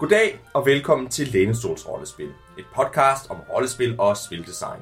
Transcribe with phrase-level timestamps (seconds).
[0.00, 4.80] Goddag og velkommen til Lænestols Rollespil, et podcast om rollespil og spildesign.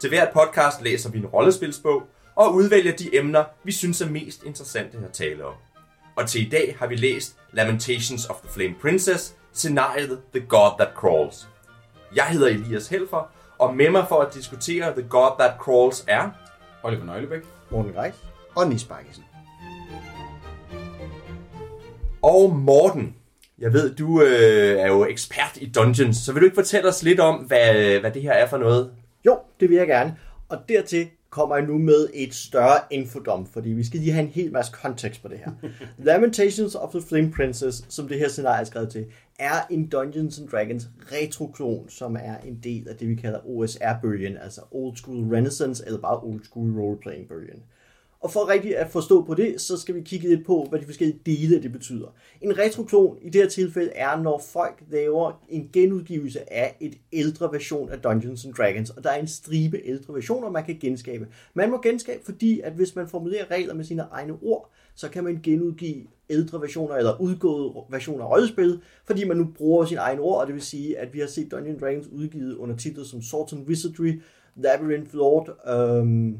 [0.00, 2.02] Til hvert podcast læser vi en rollespilsbog
[2.36, 5.54] og udvælger de emner, vi synes er mest interessante at tale om.
[6.16, 10.70] Og til i dag har vi læst Lamentations of the Flame Princess, scenariet The God
[10.78, 11.48] That Crawls.
[12.14, 16.30] Jeg hedder Elias Helfer, og med mig for at diskutere The God That Crawls er...
[16.82, 17.42] Oliver Nøglebæk.
[17.70, 18.14] Morten Reis
[18.54, 19.24] og Nis Bakkesen.
[22.22, 23.16] Og Morten,
[23.62, 27.02] jeg ved, du øh, er jo ekspert i Dungeons, så vil du ikke fortælle os
[27.02, 28.90] lidt om, hvad, hvad det her er for noget?
[29.26, 30.16] Jo, det vil jeg gerne.
[30.48, 34.30] Og dertil kommer jeg nu med et større infodom, fordi vi skal lige have en
[34.30, 35.52] hel masse kontekst på det her.
[36.08, 39.06] Lamentations of the Flame Princess, som det her scenarie er skrevet til,
[39.38, 44.36] er en Dungeons and Dragons retroklon, som er en del af det, vi kalder OSR-bølgen,
[44.36, 47.62] altså Old School Renaissance, eller bare Old School Role-Playing-bølgen.
[48.22, 50.84] Og for rigtig at forstå på det, så skal vi kigge lidt på, hvad de
[50.84, 52.06] forskellige dele af det betyder.
[52.40, 57.52] En retroklon i det her tilfælde er, når folk laver en genudgivelse af et ældre
[57.52, 61.26] version af Dungeons and Dragons, og der er en stribe ældre versioner, man kan genskabe.
[61.54, 65.24] Man må genskabe, fordi at hvis man formulerer regler med sine egne ord, så kan
[65.24, 70.20] man genudgive ældre versioner eller udgåede versioner af rollespil, fordi man nu bruger sine egne
[70.20, 73.22] ord, og det vil sige, at vi har set Dungeons Dragons udgivet under titler som
[73.22, 74.20] Swords and Wizardry,
[74.56, 76.38] Labyrinth Lord, øhm,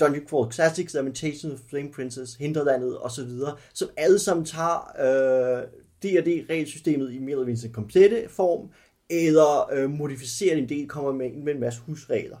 [0.00, 3.30] Dungeon Crawl Classics, Lamentations of Flame Princess, Hinterlandet osv.,
[3.74, 5.62] som alle sammen tager øh,
[6.02, 8.68] D&D-regelsystemet i mere eller mindre komplette form,
[9.10, 12.36] eller øh, modificerer en del, kommer med, med en masse husregler.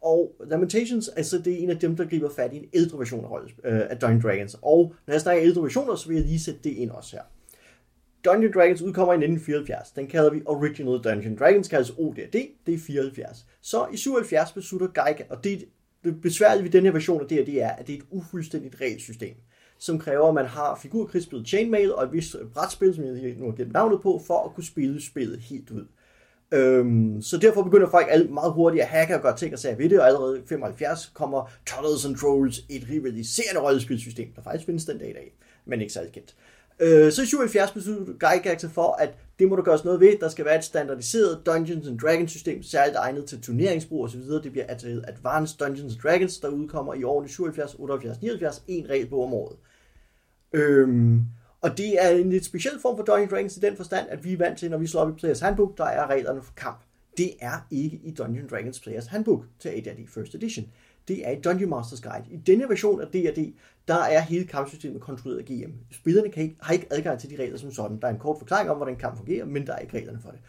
[0.00, 3.24] Og Lamentations, altså det er en af dem, der griber fat i en ældre version
[3.24, 4.56] af, øh, af Dungeons Dragons.
[4.62, 7.22] Og når jeg snakker ældre versioner, så vil jeg lige sætte det ind også her.
[8.24, 9.90] Dungeon Dragons udkommer i 1974.
[9.90, 12.36] Den kalder vi Original Dungeon Dragons, kaldes ODD,
[12.66, 13.46] det er 74.
[13.62, 15.68] Så i 77 beslutter Geiger, og det det
[16.22, 19.34] besværlige ved den her version af det er, at det er et ufuldstændigt regelsystem,
[19.78, 23.52] som kræver, at man har figurkrigsspillet Chainmail og et vist brætspil, som jeg nu har
[23.52, 25.86] glemt navnet på, for at kunne spille spillet helt ud.
[26.52, 29.76] Øhm, så derfor begynder folk alle meget hurtigt at hacke og gøre ting og sager
[29.76, 34.66] ved det, og allerede i 75 kommer Tunnels and Trolls, et rivaliserende rollespilsystem, der faktisk
[34.66, 36.34] findes den dag i dag, men ikke særlig kendt.
[36.38, 40.18] Øh, Øh, så i 77 besluttede Gygax for, at det må der gøres noget ved.
[40.20, 44.20] Der skal være et standardiseret Dungeons and Dragons system, særligt egnet til turneringsbrug osv.
[44.20, 48.90] Det bliver altså Advanced Dungeons and Dragons, der udkommer i årene 77, 78, 79, en
[48.90, 49.56] regel på om året.
[50.52, 51.20] Øhm,
[51.60, 54.32] og det er en lidt speciel form for Dungeons Dragons i den forstand, at vi
[54.32, 56.78] er vant til, når vi slår op i Players Handbook, der er reglerne for kamp.
[57.16, 60.66] Det er ikke i Dungeons Dragons Players Handbook til AD&D First Edition
[61.08, 62.24] det er i Dungeon Masters Guide.
[62.30, 63.54] I denne version af D&D,
[63.88, 65.70] der er hele kampsystemet kontrolleret af GM.
[65.92, 68.00] Spillerne kan ikke, har ikke adgang til de regler som sådan.
[68.00, 70.30] Der er en kort forklaring om, hvordan kamp fungerer, men der er ikke reglerne for
[70.30, 70.40] det.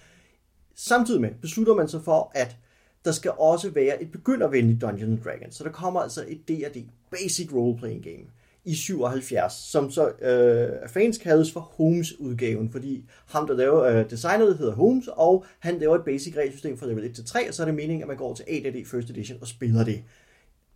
[0.76, 2.58] Samtidig med beslutter man sig for, at
[3.06, 5.56] der skal også være et begyndervenligt Dungeons Dragons.
[5.56, 8.26] Så der kommer altså et D&D Basic Role Playing Game
[8.66, 14.58] i 77, som så øh, fans kaldes for Holmes-udgaven, fordi ham, der laver øh, designet,
[14.58, 17.64] hedder Holmes, og han laver et basic regelsystem fra level 1 til 3, og så
[17.64, 20.04] er det meningen, at man går til AD&D First Edition og spiller det.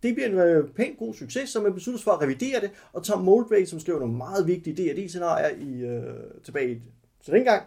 [0.04, 2.70] Det bliver en øh, pænt god succes, så man beslutter sig for at revidere det,
[2.92, 6.82] og Tom Moldray, som skriver nogle meget vigtige D&D-scenarier i, øh, tilbage
[7.24, 7.62] til dengang,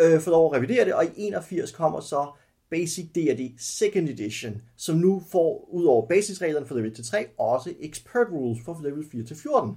[0.00, 2.26] øh, får lov at revidere det, og i 81 kommer så
[2.70, 7.74] Basic D&D Second Edition, som nu får, ud over basisreglerne for level til 3, også
[7.80, 9.76] Expert Rules for level 4 til 14.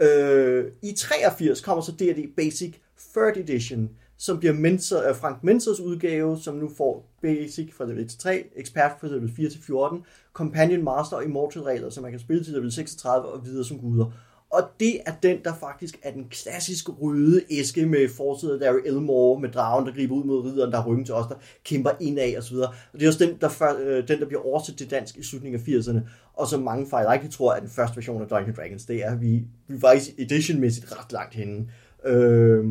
[0.00, 2.74] Øh, I 83 kommer så D&D Basic
[3.14, 8.08] Third Edition, som bliver Mentor, uh, Frank Mentors udgave, som nu får Basic fra level
[8.08, 12.20] 3, Expert fra level 4 til 14, Companion Master og Immortal regler, som man kan
[12.20, 14.12] spille til level 36 og videre som guder.
[14.50, 18.80] Og det er den, der faktisk er den klassiske røde æske med forsiden af Larry
[18.84, 21.34] Elmore, med dragen, der griber ud mod ridderen, der har ryggen til os, der
[21.64, 22.68] kæmper indad og så videre.
[22.68, 25.60] Og det er også den, der, øh, den, der bliver oversat til dansk i slutningen
[25.60, 26.00] af 80'erne,
[26.34, 28.84] og som mange fejlagtigt tror er den første version af Dungeons Dragons.
[28.84, 31.70] Det er vi, vi faktisk editionmæssigt ret langt henne.
[32.04, 32.64] Øh,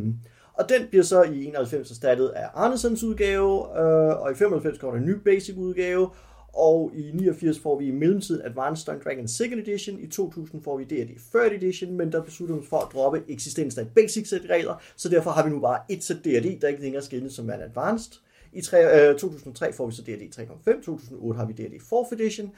[0.58, 4.96] og den bliver så i 91 erstattet af Arnesens udgave, øh, og i 95 kommer
[4.96, 6.10] der en ny basic udgave,
[6.54, 10.78] og i 89 får vi i mellemtiden Advanced Dungeons Dragons Second Edition, i 2000 får
[10.78, 14.30] vi D&D Third Edition, men der beslutter man for at droppe eksistensen af et basic
[14.30, 17.34] sæt regler, så derfor har vi nu bare et sæt D&D, der ikke længere skilles
[17.34, 18.14] som er Advanced.
[18.54, 22.52] I 3, øh, 2003 får vi så D&D 3.5, 2008 har vi D&D 4th Edition,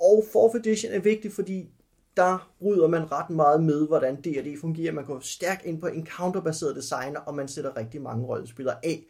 [0.00, 1.68] og 4th Edition er vigtig, fordi
[2.16, 4.92] der bryder man ret meget med, hvordan D&D fungerer.
[4.92, 9.04] Man går stærkt ind på encounter-baseret designer, og man sætter rigtig mange rollespillere af.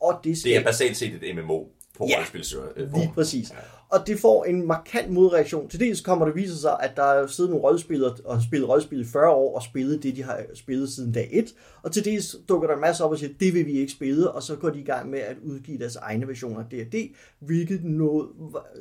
[0.00, 0.50] Og det, skal...
[0.50, 1.64] det er basalt set et MMO
[1.98, 2.68] på ja, rollespilsform.
[2.76, 3.50] Lige præcis.
[3.50, 3.56] Ja.
[3.88, 5.68] Og det får en markant modreaktion.
[5.68, 9.00] Til dels kommer det viser sig, at der er siddet nogle rollespillere og spillet rollespil
[9.00, 11.54] i 40 år og spillet det, de har spillet siden dag 1.
[11.82, 14.30] Og til dels dukker der en masse op og siger, det vil vi ikke spille,
[14.30, 17.84] og så går de i gang med at udgive deres egne versioner af D&D, hvilket
[17.84, 18.28] noget,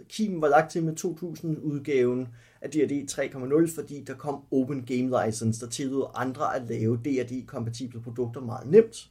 [0.09, 2.27] Kim var lagt til med 2000-udgaven
[2.63, 8.01] af D&D 3.0, fordi der kom Open Game License, der tillod andre at lave D&D-kompatible
[8.01, 9.09] produkter meget nemt.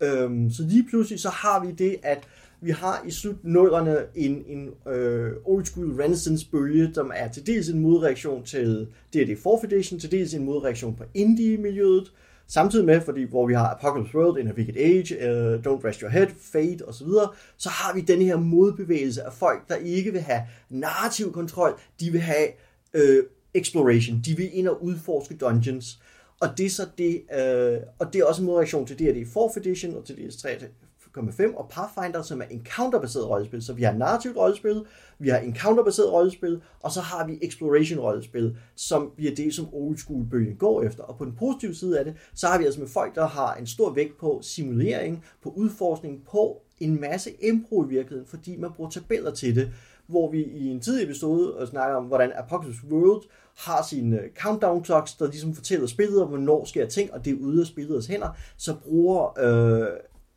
[0.00, 2.28] Øhm, så lige pludselig så har vi det, at
[2.60, 7.68] vi har i slutnullerne en, en øh, old school renaissance bølge, som er til dels
[7.68, 12.12] en modreaktion til D&D 4th edition, til dels en modreaktion på indie-miljøet,
[12.46, 16.00] samtidig med, fordi hvor vi har Apocalypse World, In a Wicked Age, uh, Don't Rest
[16.00, 17.08] Your Head, Fate osv.,
[17.56, 22.10] så har vi den her modbevægelse af folk, der ikke vil have narrativ kontrol, de
[22.10, 22.46] vil have
[22.94, 23.24] øh,
[23.54, 25.98] exploration, de vil ind og udforske dungeons,
[26.40, 29.58] og det er så det, øh, og det er også en modreaktion til D&D 4th
[29.58, 33.62] edition og til DS 3.5 og Pathfinder, som er encounter-baseret rollespil.
[33.62, 34.82] Så vi har narrativt rollespil,
[35.18, 39.96] vi har encounter-baseret rollespil, og så har vi exploration rollespil, som bliver det, som old
[39.96, 41.02] school bølgen går efter.
[41.02, 43.54] Og på den positive side af det, så har vi altså med folk, der har
[43.54, 48.72] en stor vægt på simulering, på udforskning, på en masse impro i virkeligheden, fordi man
[48.72, 49.72] bruger tabeller til det,
[50.06, 53.22] hvor vi i en tidlig episode øh, snakker om, hvordan Apocalypse World
[53.58, 57.32] har sine øh, countdown clocks, der ligesom fortæller spillet om, hvornår sker ting, og det
[57.32, 59.88] er ude af spillets hænder, så bruger øh,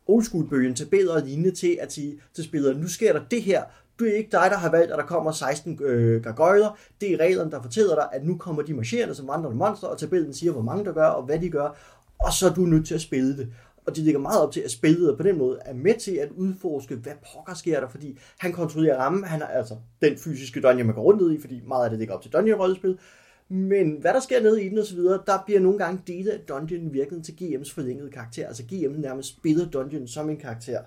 [0.06, 3.62] oldschool-bøgen tabeller og lignende til at sige til spilleren, nu sker der det her,
[3.98, 6.78] du er ikke dig, der har valgt, at der kommer 16 øh, gargoyler.
[7.00, 9.98] Det er reglerne, der fortæller dig, at nu kommer de marcherende som vandrende monster, og
[9.98, 11.76] tabellen siger, hvor mange der gør, og hvad de gør,
[12.20, 13.48] og så er du nødt til at spille det.
[13.88, 16.30] Og de ligger meget op til, at spillet på den måde er med til at
[16.30, 19.24] udforske, hvad pokker sker der, fordi han kontrollerer rammen.
[19.24, 21.98] Han er altså den fysiske dungeon, man går rundt ned i, fordi meget af det
[21.98, 22.98] ligger op til dungeon-rollespil.
[23.48, 26.32] Men hvad der sker nede i den og så videre, der bliver nogle gange dele
[26.32, 28.46] af dungeon virkelig til GM's forlængede karakter.
[28.46, 30.80] Altså GM nærmest spiller dungeon som en karakter.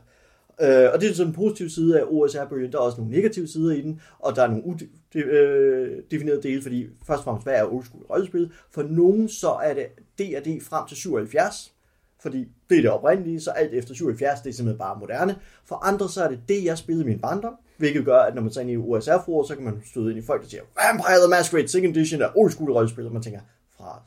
[0.61, 2.71] Øh, og det er sådan en positiv side af OSR-bølgen.
[2.71, 6.61] Der er også nogle negative sider i den, og der er nogle udefinerede øh, dele,
[6.61, 8.51] fordi først og fremmest, hvad er old school rollespil?
[8.71, 9.85] For nogen så er det
[10.19, 11.73] D&D frem til 77,
[12.21, 15.35] fordi det er det oprindelige, så alt efter 77, det er simpelthen bare moderne.
[15.65, 18.41] For andre, så er det det, jeg spillede i min barndom, hvilket gør, at når
[18.41, 20.63] man tager ind i osr for så kan man støde ind i folk, der siger,
[20.75, 23.39] Vampire the Masquerade Second Edition er old school rollespil, og man tænker,
[23.77, 24.01] fra,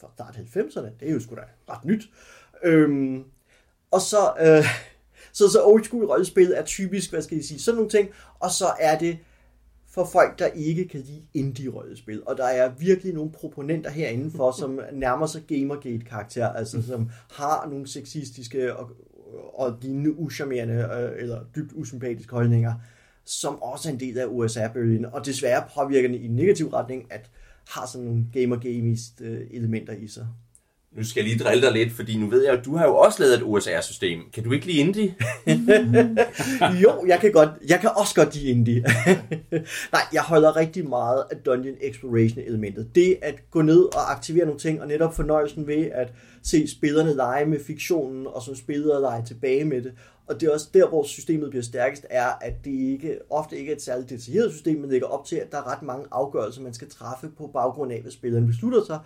[0.00, 2.02] fra start 90'erne, det er jo sgu da ret nyt.
[2.64, 3.24] Øhm,
[3.90, 4.64] og så, øh,
[5.38, 8.08] så, så old school rollespil er typisk, hvad skal jeg sige, sådan nogle ting,
[8.38, 9.18] og så er det
[9.90, 12.22] for folk, der ikke kan lide indie-rollespil.
[12.26, 17.68] Og der er virkelig nogle proponenter herinde for, som nærmer sig Gamergate-karakter, altså som har
[17.70, 18.90] nogle sexistiske og,
[19.54, 22.74] og lignende uschammerende øh, eller dybt usympatiske holdninger,
[23.24, 27.30] som også er en del af USA-bølgen, og desværre påvirker i en negativ retning, at
[27.68, 30.26] har sådan nogle gamer-gamist øh, elementer i sig.
[30.96, 32.96] Nu skal jeg lige drille dig lidt, fordi nu ved jeg, at du har jo
[32.96, 34.20] også lavet et OSR-system.
[34.32, 35.14] Kan du ikke lide indie?
[36.82, 38.84] jo, jeg kan, godt, jeg kan også godt lide indie.
[39.92, 42.94] Nej, jeg holder rigtig meget af Dungeon Exploration-elementet.
[42.94, 47.14] Det at gå ned og aktivere nogle ting, og netop fornøjelsen ved at se spillerne
[47.14, 49.92] lege med fiktionen, og som spillere lege tilbage med det.
[50.26, 53.72] Og det er også der, hvor systemet bliver stærkest, er, at det ikke, ofte ikke
[53.72, 56.62] er et særligt detaljeret system, men lægger op til, at der er ret mange afgørelser,
[56.62, 58.98] man skal træffe på baggrund af, hvad spilleren beslutter sig.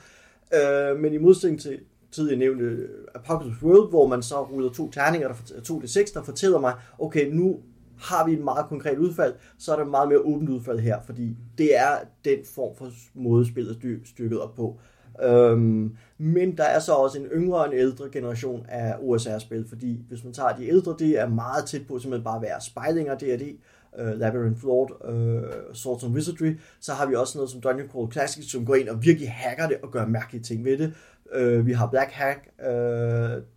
[0.55, 1.81] Øh, men i modsætning til
[2.13, 6.11] tidligere nævnte øh, Apocalypse World, hvor man så ruller to terninger, der to til seks,
[6.11, 7.61] der fortæller mig, okay, nu
[7.99, 11.37] har vi et meget konkret udfald, så er der meget mere åbent udfald her, fordi
[11.59, 14.79] det er den form for måde, spillet er stykket op på.
[15.23, 20.05] Øhm, men der er så også en yngre og en ældre generation af OSR-spil, fordi
[20.09, 23.15] hvis man tager de ældre, det er meget tæt på simpelthen bare at være spejlinger
[23.15, 23.61] D&D,
[23.99, 28.13] uh, Labyrinth Lord, uh, Swords and Wizardry, så har vi også noget som Dungeon Crawl
[28.13, 30.95] Classics, som går ind og virkelig hacker det og gør mærkelige ting ved det.
[31.39, 32.67] Uh, vi har Black Hack, uh,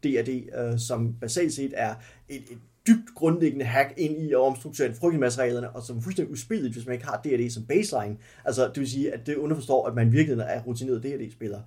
[0.03, 1.94] D&D, uh, som basalt set er
[2.29, 5.98] et, et dybt grundlæggende hack ind i at omstrukturere en frygtelig masse reglerne, og som
[5.98, 8.17] er fuldstændig uspilligt, hvis man ikke har D&D som baseline.
[8.46, 11.60] Altså, det vil sige, at det underforstår, at man virkelig er rutineret D&D-spiller.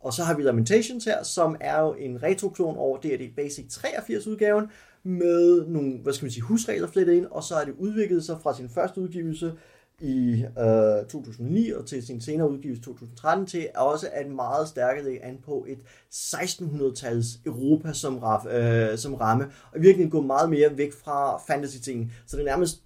[0.00, 4.26] Og så har vi Lamentations her, som er jo en retroklon over D&D Basic 83
[4.26, 4.64] udgaven,
[5.02, 8.36] med nogle, hvad skal man sige, husregler flettet ind, og så er det udviklet sig
[8.42, 9.52] fra sin første udgivelse
[10.00, 15.24] i øh, 2009 og til sin senere udgivelse 2013 til også at meget stærkere lægge
[15.24, 15.78] an på et
[16.14, 22.12] 1600-tals Europa som, raf, øh, som ramme, og virkelig gå meget mere væk fra fantasy-ting.
[22.26, 22.82] Så det er nærmest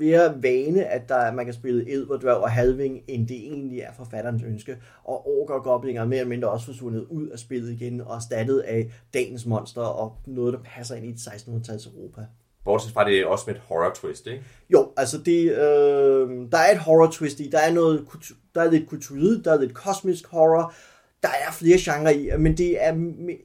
[0.00, 4.42] mere vane, at der, man kan spille dværg og halving, end det egentlig er forfatterens
[4.42, 4.76] ønske.
[5.04, 8.58] Og orker goblinger er mere eller mindre også forsvundet ud af spillet igen, og erstattet
[8.58, 12.20] af dagens monster, og noget, der passer ind i et 1600-tals Europa.
[12.64, 14.44] Bortset fra det også med et horror twist, ikke?
[14.70, 17.50] Jo, altså det, øh, der er et horror twist i.
[17.50, 18.06] Der er, noget,
[18.54, 20.74] der er lidt kulturelt, der er lidt kosmisk horror,
[21.22, 22.94] der er flere genrer i, men det er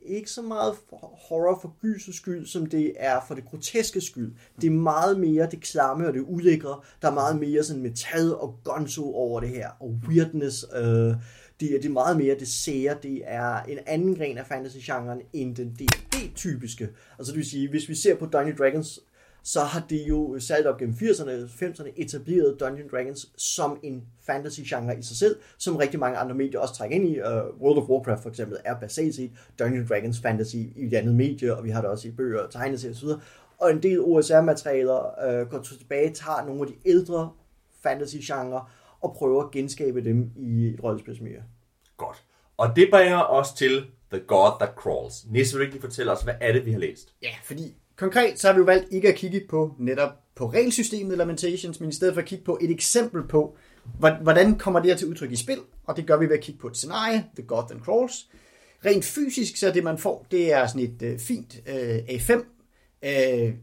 [0.06, 0.74] ikke så meget
[1.28, 4.34] horror for gysets skyld, som det er for det groteske skyld.
[4.62, 6.80] Det er meget mere det klamme og det ulækre.
[7.02, 10.66] Der er meget mere sådan metal og gonzo over det her, og weirdness.
[10.76, 10.84] Øh,
[11.60, 12.98] det, er, det er meget mere det sære.
[13.04, 16.90] Det er en anden gren af fantasy-genren end den D&D-typiske.
[17.20, 19.00] Altså det vil sige, hvis vi ser på Dungeons Dragons
[19.44, 24.04] så har det jo sat op gennem 80'erne og 90'erne etableret Dungeons Dragons som en
[24.26, 27.20] fantasy-genre i sig selv, som rigtig mange andre medier også trækker ind i.
[27.20, 31.16] Uh, World of Warcraft for eksempel er basalt set Dungeons Dragons fantasy i et andet
[31.16, 33.08] medie, og vi har det også i bøger, tegneserier osv.
[33.58, 37.32] Og en del OSR-materialer uh, går tilbage, tager nogle af de ældre
[37.84, 38.66] fantasy-genre
[39.02, 41.40] og prøver at genskabe dem i et rollespilsmiljø.
[41.98, 42.24] Godt.
[42.58, 45.26] Og det bringer os til The God That Crawls.
[45.30, 47.14] Nisse, vil du ikke lige fortælle os, hvad er det, vi har læst?
[47.22, 51.18] Ja, fordi konkret så har vi jo valgt ikke at kigge på netop på regelsystemet
[51.18, 53.58] Lamentations, men i stedet for at kigge på et eksempel på,
[54.22, 56.62] hvordan kommer det her til udtryk i spil, og det gør vi ved at kigge
[56.62, 58.30] på et scenarie, The God and Crawls.
[58.86, 62.32] Rent fysisk, så det man får, det er sådan et øh, fint øh, A5,
[63.04, 63.54] øh,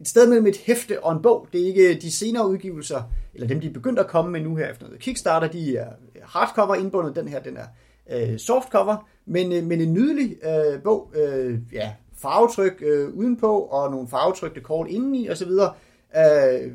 [0.00, 1.48] et sted mellem et hæfte og en bog.
[1.52, 3.02] Det er ikke de senere udgivelser,
[3.34, 5.88] eller dem de er begyndt at komme med nu her efter noget Kickstarter, de er
[5.88, 7.66] øh, hardcover indbundet, den her den er
[8.10, 13.90] øh, softcover, men, øh, men en nydelig øh, bog, øh, ja, farvetryk øh, udenpå, og
[13.90, 15.50] nogle farvetrykte kort indeni osv.
[15.50, 16.72] Øh,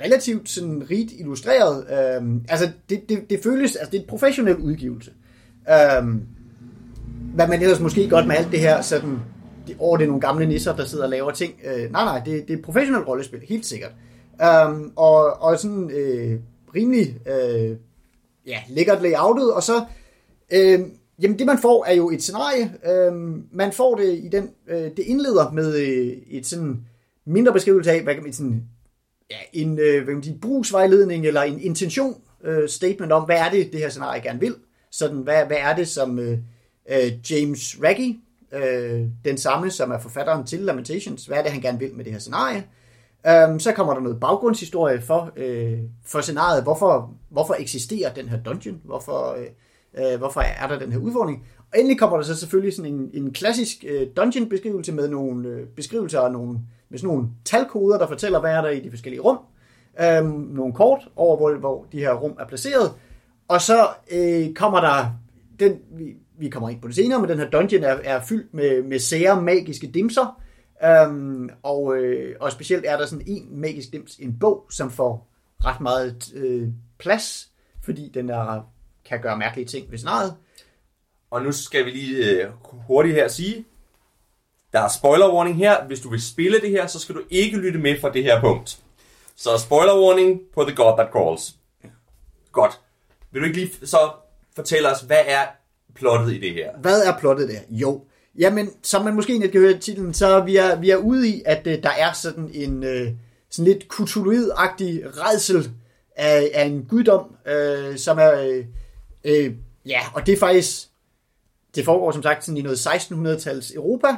[0.00, 1.86] relativt sådan rigt illustreret.
[1.90, 5.10] Øh, altså, det, det, det føles, altså det er en professionel udgivelse.
[5.70, 6.14] Øh,
[7.34, 9.18] hvad man ellers måske godt med alt det her sådan
[9.66, 11.54] det, over det er nogle gamle nisser, der sidder og laver ting.
[11.64, 13.92] Øh, nej, nej, det, det er professionelt rollespil, helt sikkert.
[14.66, 16.40] Um, og, og sådan øh,
[16.74, 17.76] rimelig øh,
[18.46, 19.84] ja, lækkert layoutet, og så
[20.52, 20.80] øh,
[21.22, 22.74] jamen det man får er jo et scenarie.
[22.92, 26.84] Øhm, man får det i den, øh, det indleder med øh, et sådan
[27.26, 28.64] mindre beskrivelse af, hvad kan man sådan,
[29.30, 33.36] ja, en øh, hvad kan man sige, brugsvejledning eller en intention øh, statement om, hvad
[33.36, 34.54] er det, det her scenarie gerne vil.
[34.90, 36.38] Sådan, hvad, hvad er det, som øh,
[36.90, 38.20] øh James Raggi,
[38.52, 41.26] øh, den samme, som er forfatteren til Lamentations.
[41.26, 42.64] Hvad er det, han gerne vil med det her scenarie?
[43.26, 46.62] Øhm, så kommer der noget baggrundshistorie for, øh, for scenariet.
[46.62, 48.80] Hvorfor, hvorfor eksisterer den her dungeon?
[48.84, 49.46] Hvorfor, øh,
[49.98, 51.46] øh, hvorfor er der den her udfordring?
[51.72, 55.66] Og endelig kommer der så selvfølgelig sådan en, en klassisk øh, dungeon-beskrivelse med nogle øh,
[55.66, 56.58] beskrivelser af nogle,
[56.90, 59.38] med sådan nogle talkoder, der fortæller, hvad er der i de forskellige rum.
[60.22, 62.92] Um, nogle kort over, hvor, hvor de her rum er placeret.
[63.48, 65.06] Og så øh, kommer der
[65.60, 68.54] den, vi, vi kommer ind på det senere, men den her dungeon er, er fyldt
[68.54, 70.40] med, med sære magiske dimser,
[70.84, 75.28] Øhm, og, øh, og specielt er der sådan en magisk dims, en bog, som får
[75.64, 77.52] ret meget øh, plads,
[77.84, 78.70] fordi den er,
[79.08, 80.34] kan gøre mærkelige ting ved scenariet.
[81.30, 83.64] Og nu skal vi lige øh, hurtigt her sige,
[84.72, 85.86] der er spoiler warning her.
[85.86, 88.40] Hvis du vil spille det her, så skal du ikke lytte med fra det her
[88.40, 88.78] punkt.
[89.36, 91.54] Så spoiler warning på The God That Calls.
[92.52, 92.80] Godt.
[93.32, 94.10] Vil du ikke lige så
[94.56, 95.46] fortælle os, hvad er
[95.94, 96.70] plottet i det her?
[96.78, 97.60] Hvad er plottet der?
[97.70, 98.04] Jo,
[98.38, 101.28] jamen, som man måske ikke kan høre i titlen, så vi er vi er ude
[101.28, 103.08] i, at uh, der er sådan en uh,
[103.50, 105.70] sådan lidt Cthulhuid-agtig redsel
[106.16, 108.64] af, af en guddom, uh, som er, uh,
[109.28, 109.54] uh,
[109.86, 110.88] ja, og det er faktisk,
[111.74, 114.08] det foregår som sagt sådan i noget 1600-tals Europa,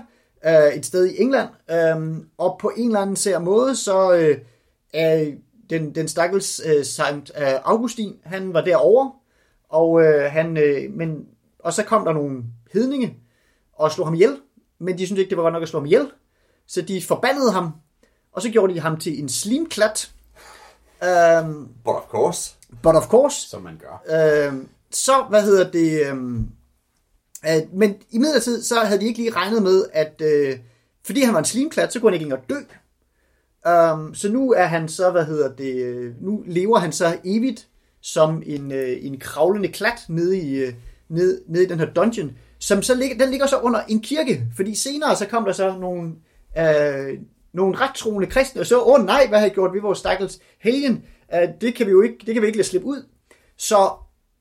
[0.46, 1.48] uh, et sted i England,
[1.96, 4.36] um, og på en eller anden sær måde, så uh,
[4.94, 5.32] er
[5.70, 9.12] den, den stakkels uh, Sankt uh, Augustin, han var derovre,
[9.68, 11.26] og uh, han, uh, men
[11.58, 13.16] og så kom der nogle hedninge
[13.72, 14.36] og slog ham ihjel,
[14.78, 16.10] men de syntes ikke, det var godt nok at slå ham ihjel.
[16.66, 17.72] Så de forbandede ham,
[18.32, 20.10] og så gjorde de ham til en slimklat.
[21.02, 22.56] Um, but of course.
[22.82, 23.48] But of course.
[23.48, 24.48] Som man gør.
[24.48, 26.06] Um, så, hvad hedder det...
[26.06, 26.48] Øhm,
[27.48, 30.58] uh, men i midlertid, så havde de ikke lige regnet med, at øh,
[31.04, 32.54] fordi han var en slimklat, så kunne han ikke engang dø.
[33.70, 37.68] Um, så nu er han så, hvad hedder det, øh, nu lever han så evigt
[38.00, 40.74] som en, øh, en kravlende klat nede i, øh,
[41.08, 44.42] ned, ned i den her dungeon, som så ligger, den ligger så under en kirke,
[44.56, 46.12] fordi senere så kom der så nogle,
[46.58, 47.18] øh,
[47.52, 49.98] nogle ret troende kristne, og så, åh oh, nej, hvad har I gjort ved vores
[49.98, 51.04] stakkels helgen?
[51.34, 53.06] Øh, det kan vi jo ikke, det kan vi ikke lade slippe ud.
[53.56, 53.90] Så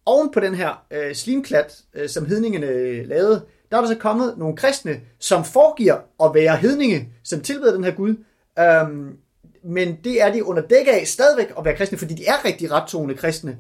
[0.06, 3.96] oven på den her øh, slimklat, øh, som hedningene øh, lavede, der er der så
[3.96, 8.15] kommet nogle kristne, som foregiver at være hedninge, som tilbeder den her Gud.
[8.60, 9.18] Øhm,
[9.63, 12.72] men det er de under dæk af stadigvæk at være kristne, fordi de er rigtig
[12.72, 13.58] rettoende kristne.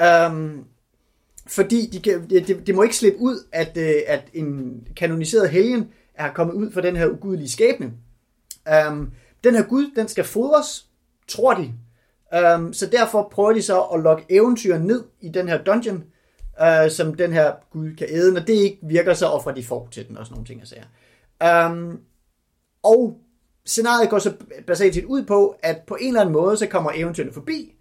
[0.00, 0.64] Øhm,
[1.46, 5.88] fordi de kan, det, de må ikke slippe ud, at, øh, at en kanoniseret helgen
[6.14, 7.92] er kommet ud for den her ugudelige skæbne.
[8.68, 9.10] Øhm,
[9.44, 10.86] den her gud, den skal fodres,
[11.28, 11.72] tror de.
[12.36, 16.04] Um, så derfor prøver de så at lokke eventyr ned i den her dungeon,
[16.60, 18.32] uh, som den her gud kan æde.
[18.34, 20.68] Når det ikke virker, så offrer de får til den og sådan nogle ting og
[20.68, 21.70] sager.
[21.70, 22.00] Um,
[22.82, 23.18] og
[23.66, 24.32] scenariet går så
[24.66, 27.74] basalt set ud på, at på en eller anden måde, så kommer eventyrene forbi,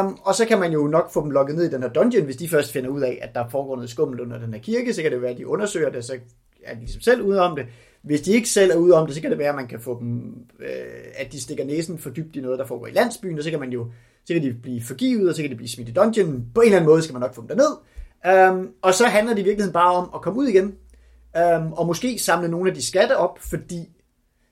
[0.00, 2.24] Um, og så kan man jo nok få dem lukket ned i den her dungeon,
[2.24, 4.94] hvis de først finder ud af, at der foregår noget skummelt under den her kirke,
[4.94, 6.18] så kan det være, at de undersøger det, så
[6.64, 7.66] er de ligesom selv ude om det.
[8.02, 9.80] Hvis de ikke selv er ude om det, så kan det være, at man kan
[9.80, 10.68] få dem, øh,
[11.14, 13.60] at de stikker næsen for dybt i noget, der foregår i landsbyen, og så kan
[13.60, 13.86] man jo,
[14.24, 16.46] så kan de blive forgivet, og så kan de blive smidt i dungeon.
[16.54, 17.76] På en eller anden måde skal man nok få dem derned.
[18.50, 20.74] Um, og så handler det i virkeligheden bare om at komme ud igen,
[21.56, 23.88] um, og måske samle nogle af de skatte op, fordi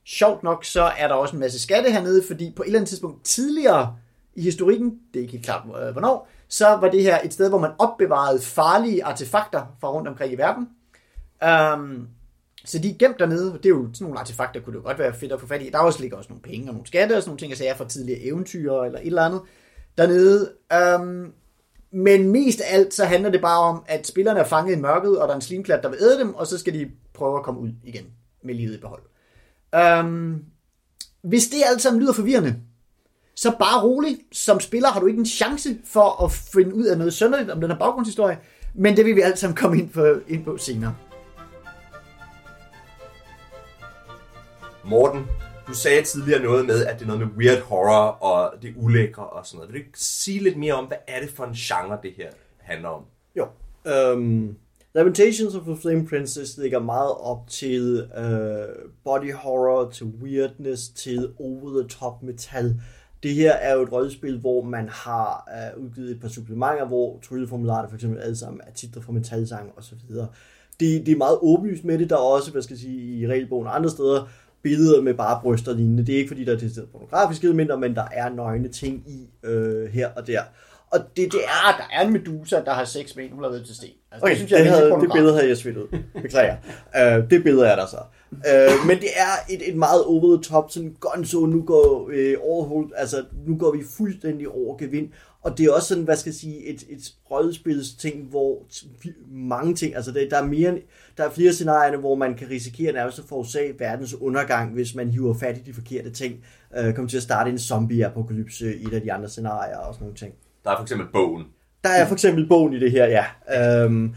[0.06, 2.88] Sjovt nok, så er der også en masse skatte hernede, fordi på et eller andet
[2.88, 3.96] tidspunkt tidligere
[4.34, 7.48] i historikken, det er ikke helt klart øh, hvornår, så var det her et sted,
[7.48, 10.68] hvor man opbevarede farlige artefakter fra rundt omkring i verden.
[11.46, 12.08] Um,
[12.64, 14.98] så de er gemt dernede, det er jo sådan nogle artefakter, kunne det jo godt
[14.98, 15.70] være fedt at få fat i.
[15.70, 17.76] Der også ligger også nogle penge og nogle skatte og sådan nogle ting, altså jeg
[17.76, 19.40] fra tidligere eventyr eller et eller andet
[19.98, 20.52] dernede.
[21.00, 21.32] Um,
[21.92, 25.18] men mest af alt, så handler det bare om, at spillerne er fanget i mørket,
[25.18, 27.44] og der er en slimklat, der vil æde dem, og så skal de prøve at
[27.44, 28.04] komme ud igen
[28.44, 29.02] med livet i behold.
[30.04, 30.44] Um,
[31.22, 32.56] hvis det alt sammen lyder forvirrende,
[33.34, 34.18] så bare rolig.
[34.32, 37.60] Som spiller har du ikke en chance for at finde ud af noget sønderligt om
[37.60, 38.38] den her baggrundshistorie,
[38.74, 40.94] men det vil vi alt sammen komme ind på, ind på senere.
[44.84, 45.26] Morten,
[45.68, 49.26] du sagde tidligere noget med, at det er noget med weird horror og det ulækre
[49.26, 49.72] og sådan noget.
[49.72, 52.30] Vil du ikke sige lidt mere om, hvad er det for en genre, det her
[52.58, 53.02] handler om?
[53.36, 53.46] Jo.
[54.14, 54.56] Um,
[54.94, 61.32] Lamentations of the Flame Princess ligger meget op til uh, body horror, til weirdness, til
[61.40, 62.80] over-the-top metal.
[63.22, 67.18] Det her er jo et rollespil, hvor man har uh, udgivet et par supplementer, hvor
[67.22, 70.28] trylleformularer for eksempel alle sammen er titler fra metalsang og så videre.
[70.80, 72.10] Det, det er meget åbenlyst med det.
[72.10, 74.28] Der er også, hvad skal jeg sige, i regelbogen og andre steder,
[74.62, 76.06] billeder med bare bryster og lignende.
[76.06, 79.28] Det er ikke fordi, der er til pornografiske elementer, men der er nøgne ting i
[79.44, 80.42] øh, her og der.
[80.90, 81.76] Og det, det er...
[81.78, 83.88] Der er en medusa, der har seks ben, hun har været til sten.
[84.12, 85.98] Altså, okay, det, synes jeg, det, havde, det billede havde jeg svidt ud.
[86.22, 86.56] Beklager.
[86.94, 87.96] uh, det billede er der så.
[88.32, 92.50] Uh, men det er et, et meget over the top, sådan gonzo, nu går uh,
[92.50, 95.08] overhold, altså nu går vi fuldstændig over gevind,
[95.42, 98.66] og det er også sådan, hvad skal jeg sige, et, et rollespils ting, hvor
[99.30, 100.78] mange ting, altså det, der er mere,
[101.16, 105.08] der er flere scenarier, hvor man kan risikere nærmest at forårsage verdens undergang, hvis man
[105.08, 106.34] hiver fat i de forkerte ting.
[106.80, 110.04] Uh, kommer til at starte en zombie-apokalypse i et af de andre scenarier og sådan
[110.04, 110.34] nogle ting.
[110.64, 111.44] Der er for eksempel bogen.
[111.84, 113.84] Der er for eksempel bogen i det her, ja.
[113.84, 114.14] Um,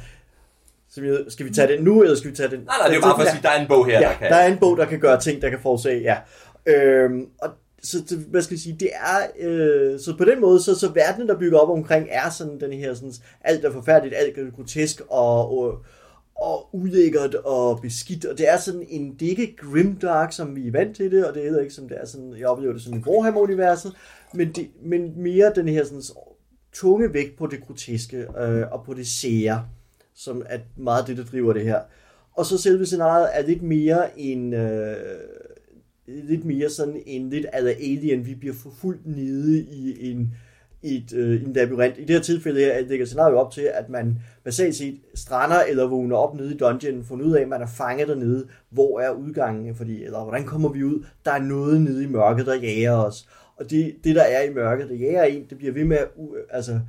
[0.94, 2.60] så vi, skal vi tage den nu, eller skal vi tage den?
[2.60, 4.14] Nej, nej, det er bare for at sige, der er en bog her, ja, der
[4.14, 4.30] kan...
[4.30, 6.18] der er en bog, der kan gøre ting, der kan forårsage, ja.
[6.66, 7.50] Øhm, og
[7.84, 10.90] så det, hvad skal jeg sige, det er, øh, så på den måde, så, så
[10.90, 14.52] verdenen, der bygger op omkring, er sådan den her, sådan, alt er forfærdeligt, alt er
[14.56, 15.84] grotesk og, og,
[16.36, 20.68] og ulækkert og beskidt, og det er sådan en, det er ikke grimdark, som vi
[20.68, 22.82] er vant til det, og det er ikke som det er sådan, jeg oplever det
[22.82, 23.94] som i Warhammer-universet,
[24.34, 26.02] men, det, men mere den her sådan,
[26.74, 29.66] tunge vægt på det groteske øh, og på det sære,
[30.16, 31.80] som er meget det, der driver det her.
[32.34, 34.96] Og så selve scenariet er lidt mere en, øh,
[36.08, 40.34] lidt mere sådan en lidt eller alien, vi bliver forfulgt nede i en,
[40.84, 41.98] et, øh, en labyrint.
[41.98, 45.88] I det her tilfælde her lægger scenariet op til, at man basalt set strander eller
[45.88, 49.12] vågner op nede i dungeon, får ud af, at man er fanget dernede, hvor er
[49.12, 51.06] udgangen, fordi, eller hvordan kommer vi ud?
[51.26, 53.28] Der er noget nede i mørket, der jager os.
[53.58, 56.08] Og det, det der er i mørket, der jager en, det bliver ved med at,
[56.50, 56.80] altså,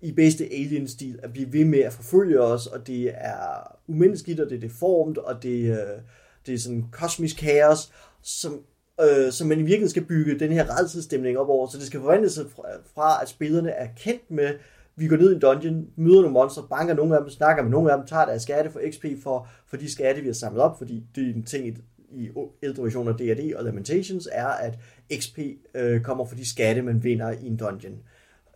[0.00, 4.50] i bedste alien-stil, at blive ved med at forfølge os, og det er umenneskeligt, og
[4.50, 6.00] det er deformt, og det, øh,
[6.46, 8.60] det er sådan kosmisk kaos, som,
[9.00, 12.00] øh, som man i virkeligheden skal bygge den her redselsstemning op over, så det skal
[12.00, 12.62] forvandle sig fra,
[12.94, 14.54] fra, at spillerne er kendt med,
[14.96, 17.70] vi går ned i en dungeon, møder nogle monstre, banker nogle af dem, snakker med
[17.70, 20.62] nogle af dem, tager deres skatte for XP for, for de skatte, vi har samlet
[20.62, 21.74] op, fordi det er en ting i,
[22.10, 22.30] i
[22.62, 24.78] ældre versioner af D&D og Lamentations, er, at
[25.18, 25.38] XP
[25.74, 27.98] øh, kommer for de skatte, man vinder i en dungeon.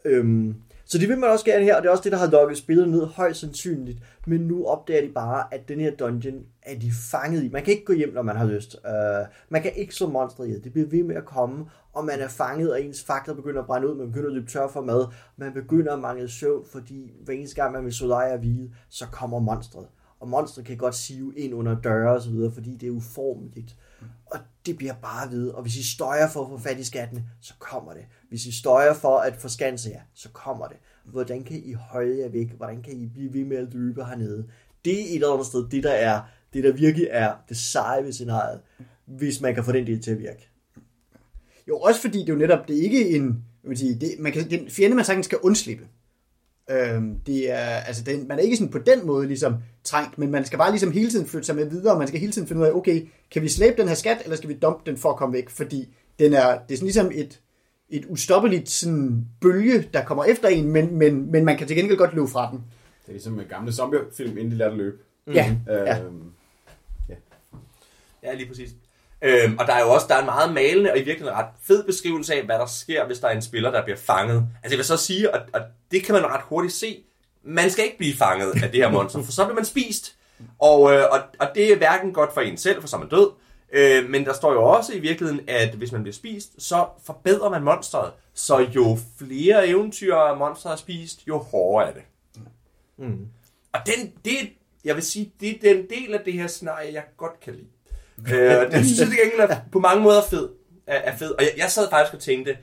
[0.04, 0.54] Øhm,
[0.90, 2.58] så det vil man også gerne her, og det er også det, der har lukket
[2.58, 3.98] spillet ned højst sandsynligt.
[4.26, 7.48] Men nu opdager de bare, at den her dungeon er de fanget i.
[7.48, 8.76] Man kan ikke gå hjem, når man har lyst.
[8.84, 10.64] Uh, man kan ikke slå monster ihjel.
[10.64, 13.66] Det bliver ved med at komme, og man er fanget, og ens fakler begynder at
[13.66, 13.94] brænde ud.
[13.94, 15.06] Man begynder at løbe tør for mad.
[15.36, 19.06] Man begynder at mangle søvn, fordi hver eneste gang man vil solare og hvile, så
[19.06, 19.86] kommer monstret.
[20.20, 23.76] Og monstret kan godt sive ind under døre og så videre, fordi det er uformeligt.
[24.26, 25.48] Og det bliver bare ved.
[25.48, 28.04] Og hvis I støjer for at få fat i skattene, så kommer det.
[28.30, 30.76] Hvis I støjer for at forskanse jer, så kommer det.
[31.04, 32.50] Hvordan kan I holde jer væk?
[32.56, 34.46] Hvordan kan I blive ved med at løbe hernede?
[34.84, 36.20] Det er et eller andet sted, det der er,
[36.52, 38.60] det der virkelig er det seje ved scenariet,
[39.06, 40.48] hvis man kan få den del til at virke.
[41.68, 44.32] Jo, også fordi det er jo netop, det er ikke en, man, sige, det, man
[44.32, 45.84] kan, det er en fjende, man sagtens skal undslippe.
[46.70, 50.30] Øhm, det er, altså det, man er ikke sådan på den måde ligesom trængt, men
[50.30, 52.48] man skal bare ligesom hele tiden flytte sig med videre, og man skal hele tiden
[52.48, 54.96] finde ud af, okay, kan vi slæbe den her skat, eller skal vi dumpe den
[54.96, 55.50] for at komme væk?
[55.50, 57.40] Fordi den er, det er sådan ligesom et,
[57.90, 61.98] et ustoppeligt sådan bølge, der kommer efter en, men, men, men man kan til gengæld
[61.98, 62.58] godt løbe fra den.
[62.58, 64.96] Det er ligesom en gamle zombiefilm, inden de lærte at løbe.
[65.26, 65.96] Ja, Øh, ja.
[67.08, 67.14] ja.
[68.22, 68.70] Ja, lige præcis.
[69.22, 71.46] Øhm, og der er jo også der er en meget malende og i virkeligheden ret
[71.62, 74.36] fed beskrivelse af, hvad der sker, hvis der er en spiller, der bliver fanget.
[74.36, 77.02] Altså jeg vil så sige, og, og det kan man ret hurtigt se,
[77.42, 80.14] man skal ikke blive fanget af det her monster, for så bliver man spist.
[80.58, 83.08] Og, øh, og, og det er hverken godt for en selv, for så er man
[83.08, 83.30] død,
[83.72, 87.50] øh, men der står jo også i virkeligheden, at hvis man bliver spist, så forbedrer
[87.50, 88.12] man monstret.
[88.34, 92.02] Så jo flere eventyr monstret har spist, jo hårdere er det.
[92.98, 93.26] Mm.
[93.72, 94.52] Og den, det,
[94.84, 97.66] jeg vil sige, det er den del af det her scenarie, jeg godt kan lide.
[98.34, 100.48] øh, det synes jeg gengæld er på mange måder fed.
[100.86, 101.30] Er, er fed.
[101.30, 102.56] Og jeg, jeg sad faktisk og tænkte,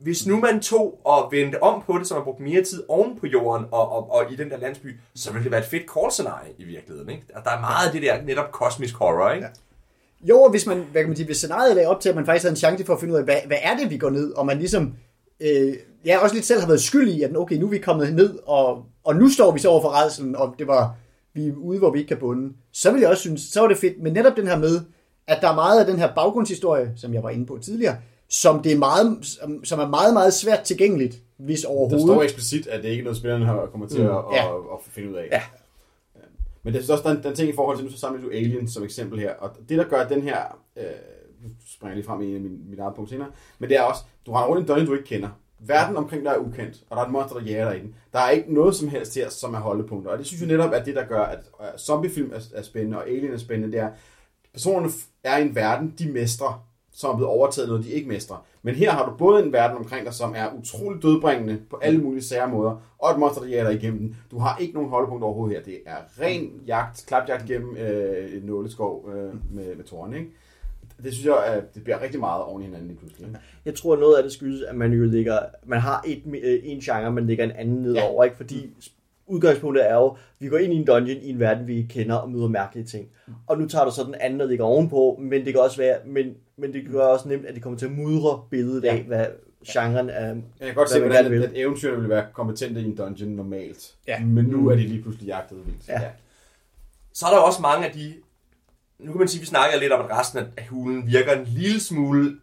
[0.00, 3.18] hvis nu man tog og vendte om på det, så man brugte mere tid oven
[3.18, 5.82] på jorden og, og, og i den der landsby, så ville det være et fedt
[5.90, 7.10] call-scenarie i virkeligheden.
[7.10, 7.22] Ikke?
[7.44, 9.46] Der er meget af det der netop kosmisk horror, ikke?
[9.46, 9.52] Ja.
[10.28, 12.42] Jo, hvis man, hvad kan man sige, hvis scenariet lagde op til, at man faktisk
[12.44, 14.32] havde en chance for at finde ud af, hvad, hvad er det, vi går ned,
[14.32, 14.94] og man ligesom,
[15.40, 15.74] øh,
[16.06, 18.38] ja, også lidt selv har været skyld i, at okay, nu er vi kommet ned,
[18.46, 20.94] og, og nu står vi så over for redselen, og det var,
[21.34, 23.68] vi er ude, hvor vi ikke kan bunde, så vil jeg også synes, så var
[23.68, 24.80] det fedt, men netop den her med,
[25.26, 27.96] at der er meget af den her baggrundshistorie, som jeg var inde på tidligere,
[28.28, 29.18] som, det er meget,
[29.64, 32.00] som, er meget, meget svært tilgængeligt, hvis Der overhovedet.
[32.06, 34.48] står eksplicit, at det ikke er noget, spillerne har kommer til Mm, at, ja.
[34.48, 35.28] at, at finde ud af.
[35.32, 35.42] Ja.
[36.62, 37.92] Men det er også der er en, der er en ting i forhold til, nu
[37.92, 40.84] så samler du Alien som eksempel her, og det der gør den her, øh,
[41.42, 44.02] nu springer jeg lige frem i min, mit eget punkt senere, men det er også,
[44.26, 45.28] du har rundt en dungeon, du ikke kender.
[45.58, 47.94] Verden omkring dig er ukendt, og der er et monster, der jager dig i den.
[48.12, 50.72] Der er ikke noget som helst her, som er holdepunkter, og det synes jeg netop
[50.72, 51.40] er det, der gør, at
[51.80, 53.90] zombiefilm er, er spændende, og Alien er spændende, det er,
[54.52, 54.92] personerne
[55.24, 58.44] er i en verden, de mestrer, som er blevet overtaget noget, de ikke mestrer.
[58.62, 62.00] Men her har du både en verden omkring dig, som er utrolig dødbringende på alle
[62.00, 64.16] mulige sære måder, og et monster, der jager igennem den.
[64.30, 65.64] Du har ikke nogen holdepunkt overhovedet her.
[65.64, 70.30] Det er ren jagt, klapjagt gennem øh, en nåleskov øh, med, med tårne, ikke?
[71.02, 73.28] Det synes jeg, at det bliver rigtig meget oven i hinanden pludselig.
[73.64, 76.80] Jeg tror, noget af det skyldes, at man jo ligger, man har et, øh, en
[76.80, 78.36] genre, man lægger en anden nedover, ikke?
[78.36, 78.70] Fordi
[79.26, 82.14] udgangspunktet er jo, vi går ind i en dungeon i en verden, vi ikke kender
[82.14, 83.08] og møder mærkelige ting.
[83.46, 85.96] Og nu tager du så den anden, der ligger ovenpå, men det kan også være,
[86.06, 89.26] men, men det gør også nemt, at det kommer til at mudre billedet af, hvad
[89.66, 90.26] genren er.
[90.26, 93.94] Jeg kan godt se, hvordan at, at eventyrene ville være kompetente i en dungeon normalt.
[94.06, 94.20] Ja.
[94.20, 95.88] Men nu er de lige pludselig jagtet vildt.
[95.88, 96.00] Ja.
[97.12, 98.14] Så er der også mange af de...
[98.98, 101.44] Nu kan man sige, at vi snakker lidt om, at resten af hulen virker en
[101.44, 102.36] lille smule...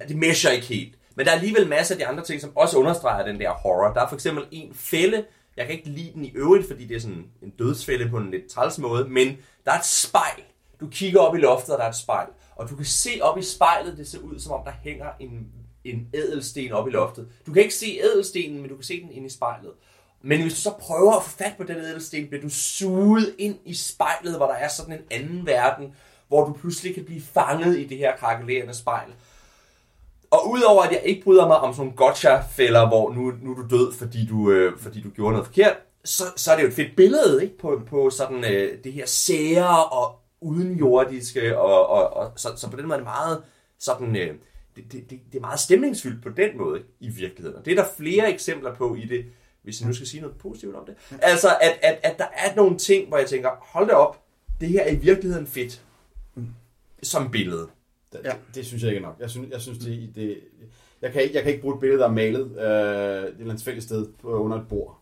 [0.00, 0.94] At det mesher ikke helt.
[1.14, 3.94] Men der er alligevel masser af de andre ting, som også understreger den der horror.
[3.94, 5.24] Der er for eksempel en fælde.
[5.56, 8.30] Jeg kan ikke lide den i øvrigt, fordi det er sådan en dødsfælde på en
[8.30, 9.08] lidt træls måde.
[9.08, 10.42] Men der er et spejl.
[10.80, 12.28] Du kigger op i loftet, og der er et spejl.
[12.56, 15.46] Og du kan se op i spejlet, det ser ud som om, der hænger en,
[15.84, 17.28] en ædelsten op i loftet.
[17.46, 19.70] Du kan ikke se ædelstenen, men du kan se den inde i spejlet.
[20.22, 23.56] Men hvis du så prøver at få fat på den ædelsten, bliver du suget ind
[23.64, 25.94] i spejlet, hvor der er sådan en anden verden,
[26.28, 29.08] hvor du pludselig kan blive fanget i det her krakelerende spejl.
[30.30, 33.54] Og udover at jeg ikke bryder mig om sådan nogle gotcha-fælder, hvor nu, nu er
[33.54, 36.68] du død, fordi du, øh, fordi du gjorde noget forkert, så, så er det jo
[36.68, 37.58] et fedt billede ikke?
[37.58, 42.76] På, på sådan øh, det her sære og udenjordiske, og, og, og så, så på
[42.76, 43.42] den måde er det meget
[43.78, 44.34] sådan, øh,
[44.76, 47.58] det, det, det, det er meget stemningsfyldt på den måde i virkeligheden.
[47.58, 49.24] Og det er der flere eksempler på i det,
[49.62, 50.94] hvis jeg nu skal sige noget positivt om det.
[51.22, 54.22] Altså, at, at, at der er nogle ting, hvor jeg tænker, hold da op,
[54.60, 55.82] det her er i virkeligheden fedt.
[57.02, 57.68] Som billede.
[58.12, 58.30] Det, ja.
[58.30, 59.16] det, det synes jeg ikke er nok.
[59.20, 60.40] Jeg synes, jeg synes det, det
[61.02, 63.50] jeg, kan ikke, jeg kan ikke bruge et billede, der er malet øh, et eller
[63.50, 65.00] andet fælles sted øh, under et bord.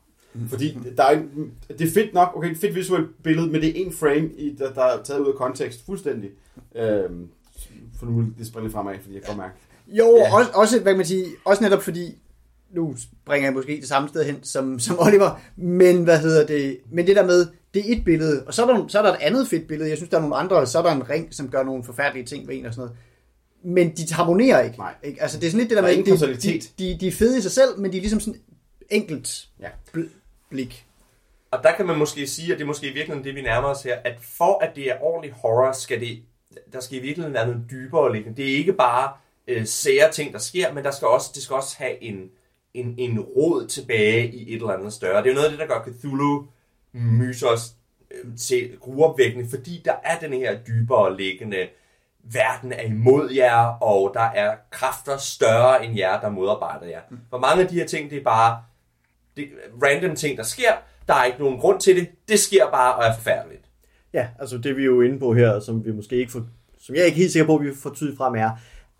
[0.49, 3.68] Fordi der er, en- det er fedt nok, okay, et fedt visuelt billede, men det
[3.68, 6.31] er en frame, i, der, der er taget ud af kontekst fuldstændig.
[6.77, 7.29] Øhm,
[7.99, 9.55] for nu det springer fremad, fordi jeg kan mærke.
[9.88, 10.35] Jo, Ja.
[10.37, 12.18] også, også, hvad kan man sige, også netop fordi,
[12.75, 16.79] nu springer jeg måske det samme sted hen som, som Oliver, men hvad hedder det,
[16.90, 19.12] men det der med, det er et billede, og så er, der, så er der
[19.12, 21.35] et andet fedt billede, jeg synes, der er nogle andre, så er der en ring,
[21.35, 22.99] som gør nogle forfærdelige ting ved en og sådan noget.
[23.64, 24.79] Men de harmonerer ikke.
[24.79, 24.95] Nej.
[25.05, 25.23] ikke?
[25.23, 27.12] Altså, det er sådan lidt det der, Der er med, de, de, de, de er
[27.12, 28.40] fede i sig selv, men de er ligesom sådan
[28.90, 29.68] enkelt Ja.
[30.53, 30.87] Bl- blik.
[31.51, 33.69] Og der kan man måske sige, og det er måske i virkeligheden det, vi nærmer
[33.69, 36.23] os her, at for at det er ordentlig horror, skal det,
[36.73, 38.37] der skal i virkeligheden være noget dybere liggende.
[38.37, 39.12] Det er ikke bare
[39.49, 42.31] øh, sære ting, der sker, men der skal også, det skal også have en,
[42.75, 45.23] en, en rod tilbage i et eller andet større.
[45.23, 46.47] Det er jo noget af det, der gør Cthulhu
[46.93, 47.73] mytos
[48.11, 51.69] øh, til gruopvækkende, fordi der er den her dybere liggende
[52.25, 57.01] verden er imod jer, og der er kræfter større end jer, der modarbejder jer.
[57.31, 58.62] For mange af de her ting, det er bare
[59.37, 59.49] det,
[59.83, 60.73] random ting, der sker.
[61.07, 62.09] Der er ikke nogen grund til det.
[62.29, 63.62] Det sker bare og er forfærdeligt.
[64.14, 66.42] Ja, altså det vi er jo inde på her, som vi måske ikke får,
[66.81, 68.51] som jeg er ikke helt sikker på, at vi får tydeligt frem er,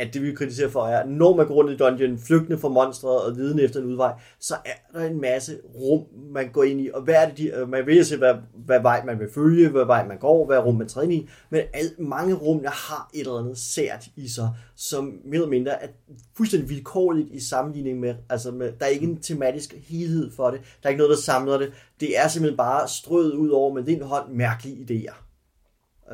[0.03, 3.21] at det vi kritiserer for er, når man går rundt i dungeon, flygtende fra monstret
[3.21, 6.91] og vidende efter en udvej, så er der en masse rum, man går ind i,
[6.95, 9.69] og hvad er det, de, øh, man vil se, hvad, hvad vej man vil følge,
[9.69, 12.71] hvad vej man går, hvad rum man træder ind i, men al, mange rum, der
[12.71, 15.89] har et eller andet sært i sig, som mere eller mindre er
[16.37, 20.61] fuldstændig vilkårligt i sammenligning med, altså med, der er ikke en tematisk helhed for det,
[20.83, 23.85] der er ikke noget, der samler det, det er simpelthen bare strøget ud over med
[23.85, 25.15] din hånd mærkelige idéer.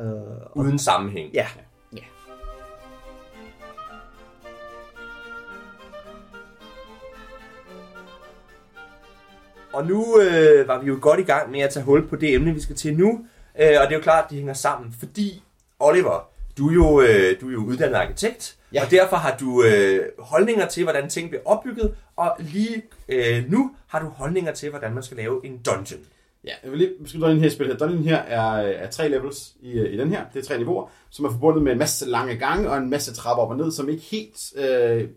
[0.01, 1.33] Øh, Uden sammenhæng.
[1.33, 1.47] ja,
[9.73, 12.33] Og nu øh, var vi jo godt i gang med at tage hul på det
[12.33, 13.25] emne, vi skal til nu.
[13.61, 15.43] Øh, og det er jo klart, at de hænger sammen, fordi
[15.79, 18.83] Oliver, du er jo, øh, du er jo uddannet arkitekt, ja.
[18.85, 23.71] Og derfor har du øh, holdninger til, hvordan ting bliver opbygget, og lige øh, nu
[23.87, 25.99] har du holdninger til, hvordan man skal lave en dungeon.
[26.43, 27.87] Ja, jeg vil lige beskrive den her spil her.
[27.87, 30.21] Den her er, er tre levels i, i den her.
[30.33, 33.13] Det er tre niveauer, som er forbundet med en masse lange gange og en masse
[33.13, 35.07] trapper op og ned, som ikke helt øh,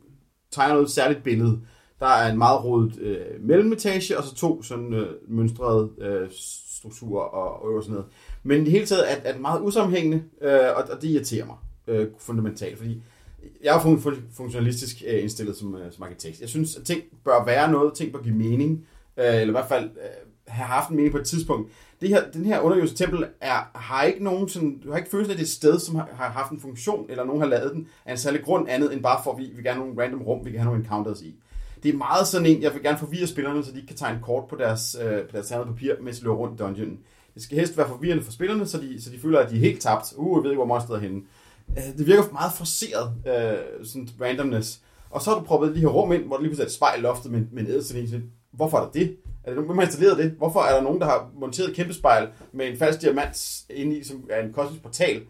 [0.50, 1.60] tegner noget særligt billede.
[2.02, 6.28] Der er en meget rodet øh, mellemetage, og så to sådan øh, mønstrede øh,
[6.76, 8.06] strukturer og, og sådan noget.
[8.42, 11.46] Men i det hele taget er, er det meget usammenhængende, øh, og, og det irriterer
[11.46, 13.02] mig øh, fundamentalt, fordi
[13.62, 16.40] jeg er fun- fun- funktionalistisk øh, indstillet som, øh, som arkitekt.
[16.40, 18.86] Jeg synes, at ting bør være noget, ting bør give mening,
[19.16, 21.70] øh, eller i hvert fald øh, have haft en mening på et tidspunkt.
[22.00, 25.30] Det her, den her underjordiske tempel er, har ikke nogen sådan, du har ikke følelsen
[25.30, 27.48] af, at det er et sted, som har, har haft en funktion, eller nogen har
[27.48, 29.86] lavet den af en særlig grund andet, end bare for, at vi, vi gerne have
[29.86, 31.34] nogle random rum, vi kan have nogle encounters i.
[31.82, 34.20] Det er meget sådan en, jeg vil gerne forvirre spillerne, så de ikke kan tegne
[34.22, 36.98] kort på deres, øh, på deres ternet papir, mens de løber rundt i dungeonen.
[37.34, 39.60] Det skal helst være forvirrende for spillerne, så de, så de føler, at de er
[39.60, 40.12] helt tabt.
[40.16, 41.20] Uh, jeg ved ikke, hvor monsteret er henne.
[41.76, 44.80] Øh, Det virker meget forceret, øh, sådan randomness.
[45.10, 46.72] Og så har du proppet de her rum ind, hvor der lige pludselig er et
[46.72, 49.16] spejl i loftet med, med en ædelsten Hvorfor er der det?
[49.44, 50.34] Er det nogen, hvem har installeret det?
[50.38, 53.98] Hvorfor er der nogen, der har monteret et kæmpe spejl med en falsk diamant inde
[53.98, 55.22] i, som er en kosmisk portal?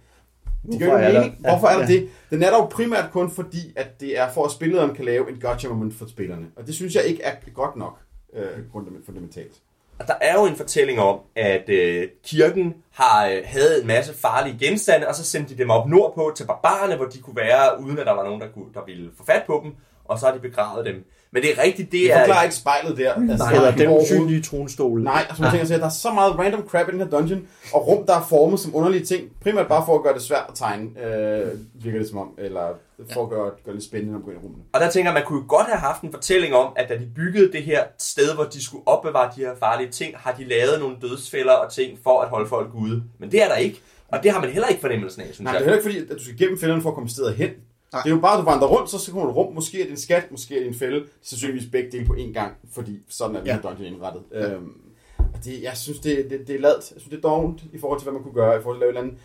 [0.70, 1.36] Det gør Hvorfor jo er der- mening.
[1.40, 1.86] Hvorfor er der Ja.
[1.86, 2.08] det?
[2.30, 5.40] Den er dog primært kun fordi, at det er for, at spilleren kan lave en
[5.40, 6.46] gotcha moment for spillerne.
[6.56, 7.98] Og det synes jeg ikke er godt nok
[8.34, 9.52] øh, fundament- fundamentalt.
[9.98, 14.14] Og der er jo en fortælling om, at øh, kirken har øh, havde en masse
[14.14, 17.80] farlige genstande, og så sendte de dem op nordpå til barbarerne, hvor de kunne være,
[17.82, 19.72] uden at der var nogen, der, kunne, der ville få fat på dem,
[20.04, 21.04] og så har de begravet dem.
[21.34, 22.18] Men det er rigtigt, det Det er...
[22.18, 23.12] forklarer ikke spejlet der.
[23.14, 25.02] Altså, Eller den usynlige tronstol.
[25.02, 27.08] Nej, altså, man tænker sig, at der er så meget random crap i den her
[27.08, 30.22] dungeon, og rum, der er formet som underlige ting, primært bare for at gøre det
[30.22, 31.48] svært at tegne, øh,
[31.84, 32.66] virker det som om, eller
[33.12, 34.62] for at gøre, gøre det lidt spændende at gå ind i rummene.
[34.72, 36.94] Og der tænker jeg, man kunne jo godt have haft en fortælling om, at da
[36.94, 40.44] de byggede det her sted, hvor de skulle opbevare de her farlige ting, har de
[40.44, 43.02] lavet nogle dødsfælder og ting for at holde folk ude.
[43.18, 43.80] Men det er der ikke.
[44.08, 45.72] Og det har man heller ikke fornemmelsen af, synes Nej, det er jeg.
[45.72, 47.50] heller ikke fordi, at du skal gennem fælderne for at komme steder hen.
[47.98, 49.54] Det er jo bare, at du vandrer rundt, så kommer du rum.
[49.54, 50.96] Måske er det en skat, måske er det en fælde.
[50.96, 53.58] Det er sandsynligvis begge dele på én gang, fordi sådan er Ja.
[53.62, 54.22] dungeon indrettet.
[54.32, 54.72] Øhm,
[55.18, 56.76] og det, jeg synes, det, det, det er ladt.
[56.94, 58.84] Jeg synes, det er dovent i forhold til, hvad man kunne gøre, i forhold til
[58.86, 59.18] at lave et eller andet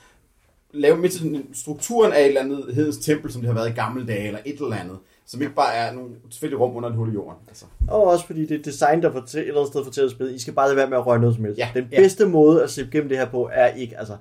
[0.71, 3.73] lave midt til strukturen af et eller andet hedens tempel, som det har været i
[3.73, 6.95] gamle dage, eller et eller andet, som ikke bare er nogle tilfældige rum under et
[6.95, 7.39] hul i jorden.
[7.47, 7.65] Altså.
[7.87, 10.39] Og også fordi det er design, der fortæller, et eller andet sted fortæller spillet, I
[10.39, 11.57] skal bare lade være med at røre noget som helst.
[11.59, 11.69] Ja.
[11.73, 11.97] Den Ja.
[11.99, 14.17] bedste måde at se gennem det her på er ikke, altså,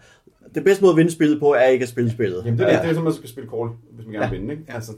[0.56, 2.42] den bedste måde at vinde spillet på er ikke at spille spillet.
[2.44, 2.74] Jamen, det, er, ja.
[2.74, 4.54] det, det er som, man skal spille call, hvis man gerne vil vinde.
[4.54, 4.64] Ikke?
[4.68, 4.92] Altså,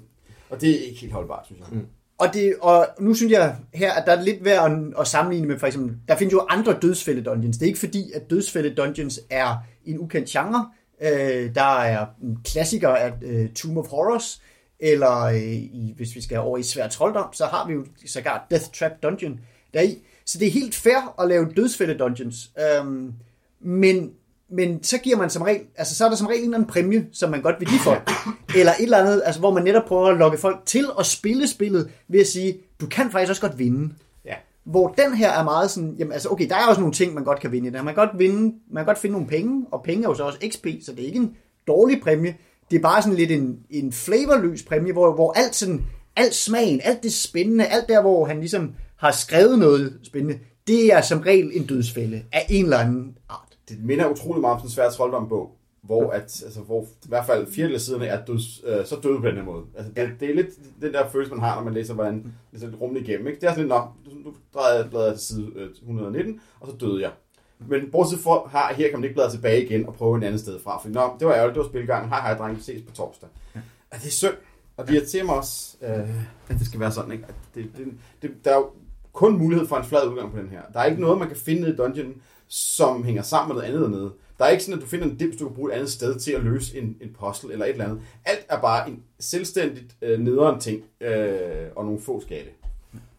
[0.51, 1.79] og det er ikke helt holdbart, synes jeg.
[1.79, 1.87] Mm.
[2.18, 5.49] Og, det, og nu synes jeg her, at der er lidt værd at, at sammenligne
[5.49, 7.57] med for eksempel, der findes jo andre dødsfælde dungeons.
[7.57, 10.71] Det er ikke fordi, at dødsfælde dungeons er en ukendt genre.
[11.03, 14.42] Øh, der er en klassiker af øh, Tomb of Horrors,
[14.81, 18.47] eller øh, i, hvis vi skal over i svær trolddom, så har vi jo sågar
[18.51, 19.40] Death Trap Dungeon
[19.75, 19.99] deri.
[20.27, 22.51] Så det er helt fair at lave dødsfælde dungeons.
[22.61, 23.12] Øhm,
[23.61, 24.12] men,
[24.51, 26.71] men så giver man som regel, altså så er der som regel en eller anden
[26.71, 28.11] præmie, som man godt vil give folk.
[28.57, 31.49] Eller et eller andet, altså hvor man netop prøver at lokke folk til at spille
[31.49, 33.95] spillet ved at sige, du kan faktisk også godt vinde.
[34.25, 34.35] Ja.
[34.65, 37.25] Hvor den her er meget sådan, jamen altså okay, der er også nogle ting, man
[37.25, 37.85] godt kan vinde i den.
[37.85, 40.23] Man kan godt vinde, man kan godt finde nogle penge, og penge er jo så
[40.23, 42.37] også XP, så det er ikke en dårlig præmie.
[42.71, 46.81] Det er bare sådan lidt en, en flavorløs præmie, hvor, hvor alt sådan, alt smagen,
[46.85, 51.21] alt det spændende, alt der, hvor han ligesom har skrevet noget spændende, det er som
[51.21, 53.48] regel en dødsfælde af en eller anden art.
[53.68, 57.26] Det minder utrolig meget om sådan en svær trolddom-bog, hvor, at, altså, hvor i hvert
[57.26, 59.64] fald fire af siderne er døds, øh, så døde på den her måde.
[59.76, 60.48] Altså, det, det, er lidt
[60.81, 63.26] den der følelse, man har, når man læser, hvordan læser lidt rummet igennem.
[63.26, 63.40] Ikke?
[63.40, 63.83] Det er sådan lidt, nå,
[64.24, 67.11] nu drejer jeg bladet til side øh, 119, og så døde jeg.
[67.59, 70.38] Men bortset for, her, her kan man ikke bladre tilbage igen og prøve en anden
[70.38, 70.83] sted fra.
[70.83, 72.09] For nå, det var ærgerligt, det var spilgangen.
[72.09, 73.28] Hej, hej, dreng, vi ses på torsdag.
[73.54, 73.61] Ja.
[73.92, 74.35] Det er synd.
[74.76, 77.12] Og det irriterer mig også, øh, at det skal være sådan.
[77.12, 77.24] Ikke?
[77.28, 77.87] At det, det,
[78.22, 78.70] det, der er jo
[79.12, 80.62] kun mulighed for en flad udgang på den her.
[80.72, 83.91] Der er ikke noget, man kan finde i dungeonen, som hænger sammen med noget andet
[83.91, 84.13] dernede.
[84.39, 86.19] Der er ikke sådan, at du finder en dims, du kan bruge et andet sted
[86.19, 88.01] til at løse en, en puzzle eller et eller andet.
[88.25, 92.51] Alt er bare en selvstændigt øh, nederen ting øh, og nogle få skatte.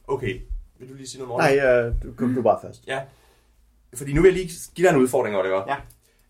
[0.08, 0.42] Okay,
[0.80, 2.88] vil du lige sige noget om Nej, øh, du kom du bare først.
[2.88, 3.02] Ja.
[3.94, 5.64] Fordi nu vil jeg lige give dig en udfordring, Oliver.
[5.68, 5.76] Ja.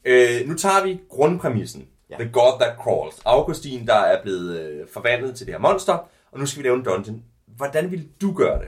[0.05, 1.87] Øh, nu tager vi grundpræmissen.
[2.09, 2.15] Ja.
[2.15, 3.15] The God That Crawls.
[3.25, 5.93] Augustin, der er blevet øh, forvandlet til det her monster,
[6.31, 7.23] og nu skal vi lave en dungeon.
[7.45, 8.67] Hvordan vil du gøre det?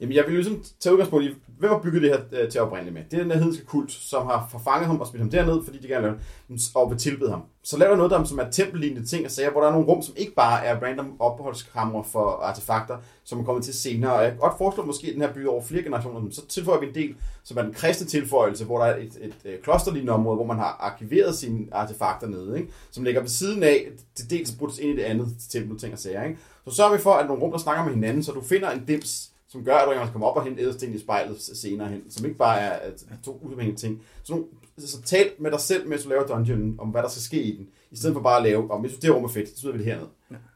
[0.00, 2.94] Jamen, jeg vil ligesom tage udgangspunkt i, hvem har bygget det her øh, til oprindeligt
[2.94, 3.02] med?
[3.10, 5.78] Det er den her hedenske kult, som har forfanget ham og smidt ham derned, fordi
[5.78, 6.16] de gerne vil
[6.48, 7.42] mm, og vil tilbede ham.
[7.62, 9.86] Så laver der noget, der som er tempellignende ting og sager, hvor der er nogle
[9.86, 14.12] rum, som ikke bare er random opholdskamre for artefakter, som er kommet til senere.
[14.12, 16.46] Og jeg kan godt foreslå måske, at den her by over flere generationer, men så
[16.46, 17.14] tilføjer vi en del,
[17.44, 20.58] som er den kristne tilføjelse, hvor der er et, et, et, klosterlignende område, hvor man
[20.58, 22.72] har arkiveret sine artefakter nede, ikke?
[22.90, 23.86] som ligger ved siden af,
[24.18, 26.24] det dels brudt ind i det andet tempel, ting og sager.
[26.24, 26.38] Ikke?
[26.68, 28.84] Så sørger vi for, at nogle rum, der snakker med hinanden, så du finder en
[28.84, 32.10] dims, som gør, at du kan komme op og hente ædelsten i spejlet senere hen,
[32.10, 34.02] som ikke bare er at to uafhængige ting.
[34.22, 34.44] Så, nu,
[34.78, 37.56] så tal med dig selv, mens du laver dungeonen, om hvad der skal ske i
[37.56, 39.60] den, i stedet for bare at lave, om hvis du det rum er fedt, så
[39.60, 40.06] smider vi det herned.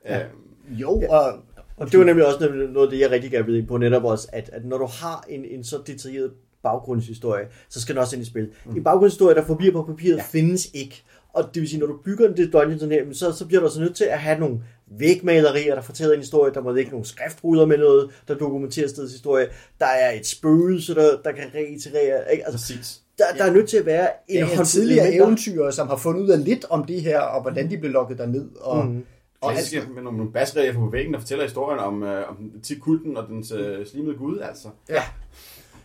[0.04, 0.20] Ja.
[0.20, 0.30] Øhm,
[0.70, 1.32] Jo, og
[1.76, 4.04] Og det var nemlig også noget af det, jeg rigtig gerne vil ind på netop
[4.04, 6.32] også, at, at når du har en, en så detaljeret
[6.62, 8.50] baggrundshistorie, så skal den også ind i spil.
[8.66, 8.76] Mm.
[8.76, 10.22] En baggrundshistorie, der forbliver på papiret, ja.
[10.22, 11.02] findes ikke.
[11.32, 13.60] Og det vil sige, når du bygger en det dungeon sådan her, så, så bliver
[13.60, 14.60] du også nødt til at have nogle
[14.90, 16.54] vægmalerier, der fortæller en historie.
[16.54, 19.46] Der må ikke nogle skriftruder med noget, der dokumenterer stedets historie.
[19.80, 22.32] Der er et spøgelse, der, der kan reiterere.
[22.32, 22.46] Ikke?
[22.46, 23.00] Altså, Præcis.
[23.18, 25.26] der, der er nødt til at være en håndfuld tidligere elementer.
[25.26, 28.18] eventyr, som har fundet ud af lidt om det her, og hvordan de blev lukket
[28.18, 28.48] derned.
[28.60, 29.04] Og, mm.
[29.40, 32.80] og alt, Klassisk med nogle, basrelier på væggen, der fortæller historien om, øh, om den
[32.80, 34.68] kulten og dens øh, slimede gud, altså.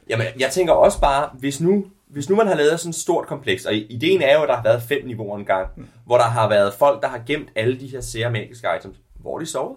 [0.09, 3.27] Jamen, jeg tænker også bare, hvis nu, hvis nu man har lavet sådan et stort
[3.27, 5.87] kompleks, og ideen er jo, at der har været fem niveauer engang, mm.
[6.05, 8.97] hvor der har været folk, der har gemt alle de her sære magiske items.
[9.19, 9.75] Hvor de sovet?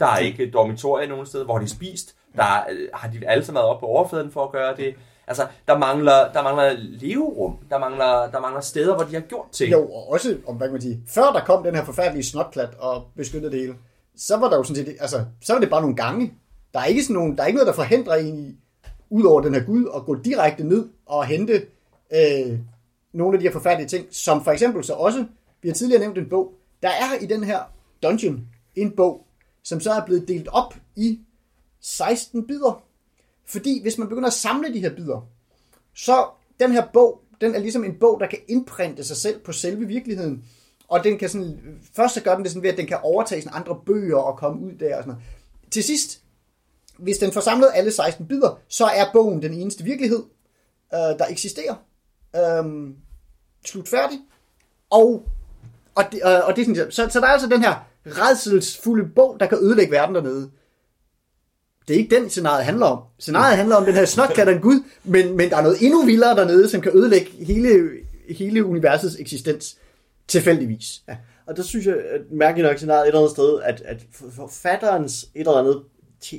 [0.00, 1.44] Der er ikke et dormitorie nogen sted.
[1.44, 2.14] Hvor de spist?
[2.36, 4.94] Der er, øh, har de alle sammen været oppe på overfladen for at gøre det?
[5.26, 7.58] Altså, der mangler, der mangler leverum.
[7.70, 9.72] Der mangler, der mangler steder, hvor de har gjort ting.
[9.72, 12.74] Jo, og også, om hvad kan man sige, før der kom den her forfærdelige snotklat
[12.78, 13.74] og beskyttede det hele,
[14.16, 16.34] så var der jo sådan set, altså, så var det bare nogle gange.
[16.74, 18.56] Der er ikke, sådan nogen, der er ikke noget, der forhindrer en i,
[19.10, 21.66] ud over den her gud, at gå direkte ned og hente
[22.12, 22.58] øh,
[23.12, 25.24] nogle af de her forfærdelige ting, som for eksempel så også,
[25.62, 27.60] vi har tidligere nævnt en bog, der er i den her
[28.02, 29.26] dungeon en bog,
[29.62, 31.20] som så er blevet delt op i
[31.80, 32.82] 16 bidder.
[33.46, 35.28] Fordi hvis man begynder at samle de her bidder,
[35.94, 36.26] så
[36.60, 39.86] den her bog, den er ligesom en bog, der kan indprinte sig selv på selve
[39.86, 40.44] virkeligheden.
[40.88, 43.42] Og den kan sådan, først så gør den det sådan ved, at den kan overtage
[43.42, 45.24] sådan andre bøger og komme ud der og sådan noget.
[45.70, 46.22] Til sidst,
[46.98, 50.22] hvis den får samlet alle 16 bidder, så er bogen den eneste virkelighed,
[50.94, 51.74] øh, der eksisterer.
[52.36, 52.90] Øh,
[53.66, 54.18] slut færdig.
[54.90, 55.22] Og,
[55.94, 57.74] og, det, øh, og det er sådan, så, så der er altså den her
[58.06, 60.50] redselsfulde bog, der kan ødelægge verden dernede.
[61.88, 63.02] Det er ikke den, scenariet handler om.
[63.18, 66.36] Scenariet handler om den her snotkat en gud, men, men der er noget endnu vildere
[66.36, 67.90] dernede, som kan ødelægge hele,
[68.28, 69.76] hele universets eksistens
[70.28, 71.02] tilfældigvis.
[71.08, 71.16] Ja.
[71.46, 74.06] Og der synes jeg, at mærkeligt nok scenariet et eller andet sted, at, at
[74.36, 75.82] forfatterens et eller andet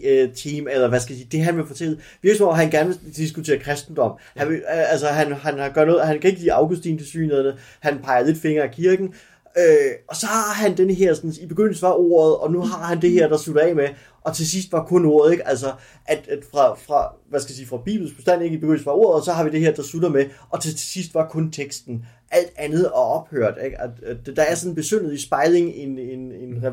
[0.04, 2.72] Øh, team, eller hvad skal jeg sige, det han vil fortælle, virker som om, han
[2.72, 4.12] gerne vil diskutere kristendom.
[4.36, 7.08] Han, vil, øh, altså, han, han har gør noget, han kan ikke lide Augustin til
[7.08, 9.14] synligheden, han peger lidt fingre af kirken,
[9.58, 12.84] øh, og så har han den her, sådan, i begyndelsen var ordet, og nu har
[12.86, 13.88] han det her, der slutter af med,
[14.22, 15.48] og til sidst var kun ordet, ikke?
[15.48, 15.74] Altså,
[16.06, 18.92] at, at fra, fra, hvad skal jeg sige, fra Bibels bestand, ikke i begyndelsen var
[18.92, 21.28] ordet, og så har vi det her, der slutter med, og til, til sidst var
[21.28, 22.06] kun teksten.
[22.32, 23.82] Alt andet er ophørt, ikke?
[23.82, 26.64] At, at der er sådan en besyndet i spejling, en, en, en en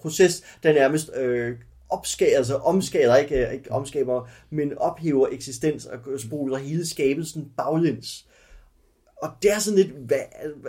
[0.00, 1.56] proces, der nærmest øh,
[1.92, 8.26] opskaber, altså omskaber, ikke, ikke omskaber, men ophæver eksistens og spoler hele skabelsen baglæns.
[9.22, 10.18] Og det er sådan lidt, hvad,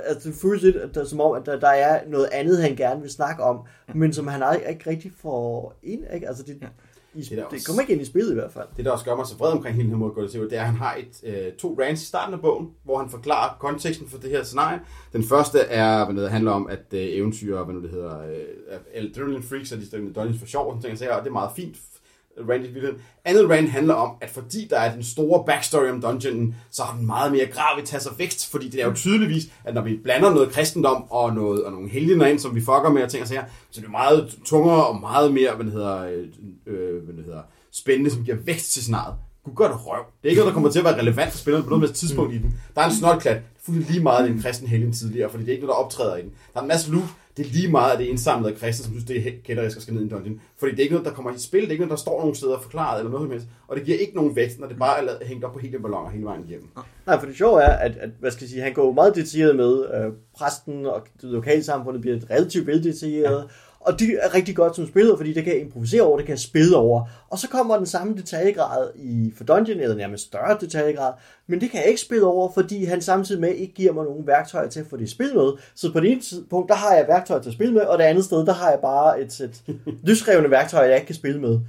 [0.05, 2.75] altså det føles lidt, at der, som om, at der, der er noget andet, han
[2.75, 6.27] gerne vil snakke om, men som han ikke, ikke rigtig får ind, ikke?
[6.27, 6.67] Altså det,
[7.15, 8.67] i, Det da det også- kommer ikke ind i spillet i hvert fald.
[8.77, 10.31] Det, der også gør mig så vred omkring hele den her måde at gå det
[10.31, 12.97] til, det er, at han har et, øh, to rants i starten af bogen, hvor
[12.99, 14.79] han forklarer konteksten for det her scenarie.
[15.13, 18.77] Den første er, hvad det handler om, at øh, eventyr, hvad nu det hedder, øh,
[18.93, 21.51] Adrenaline Freaks, og de står med for sjov, og sådan ting, og det er meget
[21.55, 21.77] fint
[22.49, 23.01] rant i virkeligheden.
[23.25, 26.97] Andet rant handler om, at fordi der er den store backstory om dungeonen, så har
[26.97, 30.33] den meget mere gravitas og vægt, fordi det er jo tydeligvis, at når vi blander
[30.33, 33.27] noget kristendom og, noget, og nogle helgener ind, som vi fucker med og ting og
[33.27, 36.27] sager, så det er meget tungere og meget mere, hvad det hedder, øh,
[36.67, 37.41] øh hvad det hedder
[37.71, 39.13] spændende, som giver vækst til snart.
[39.43, 40.05] Gud gør det røv.
[40.21, 41.89] Det er ikke noget, der kommer til at være relevant for spillerne på noget med
[41.89, 42.59] tidspunkt i den.
[42.75, 43.35] Der er en snotklat.
[43.35, 45.83] Det fuldstændig lige meget, i en kristen helgen tidligere, fordi det er ikke noget, der
[45.83, 46.31] optræder i den.
[46.53, 47.09] Der er en masse loot.
[47.37, 49.81] Det er lige meget, at det indsamlet af kristne, som synes, det er kætterisk at
[49.81, 50.41] skal ned i en dungeon.
[50.59, 51.61] Fordi det er ikke noget, der kommer i spil.
[51.61, 53.47] Det er ikke noget, der står nogen steder forklaret eller noget som helst.
[53.67, 56.09] Og det giver ikke nogen vækst, når det bare er hængt op på hele balloner
[56.09, 56.67] hele vejen igennem.
[57.07, 59.55] Nej, for det sjove er, at, at hvad skal jeg sige, han går meget detaljeret
[59.55, 63.47] med øh, præsten, og det lokalsamfundet bliver relativt veldetaljeret, ja.
[63.85, 66.33] Og det er rigtig godt som spiller, fordi det kan jeg improvisere over, det kan
[66.33, 67.05] jeg spille over.
[67.29, 71.13] Og så kommer den samme detaljegrad i for Dungeon, eller nærmest større detaljegrad,
[71.47, 74.27] men det kan jeg ikke spille over, fordi han samtidig med ikke giver mig nogen
[74.27, 75.51] værktøjer til at få det spil med.
[75.75, 78.03] Så på det ene punkt, der har jeg værktøjer til at spille med, og det
[78.03, 79.61] andet sted, der har jeg bare et sæt
[80.07, 81.59] løsrevne værktøjer, jeg ikke kan spille med.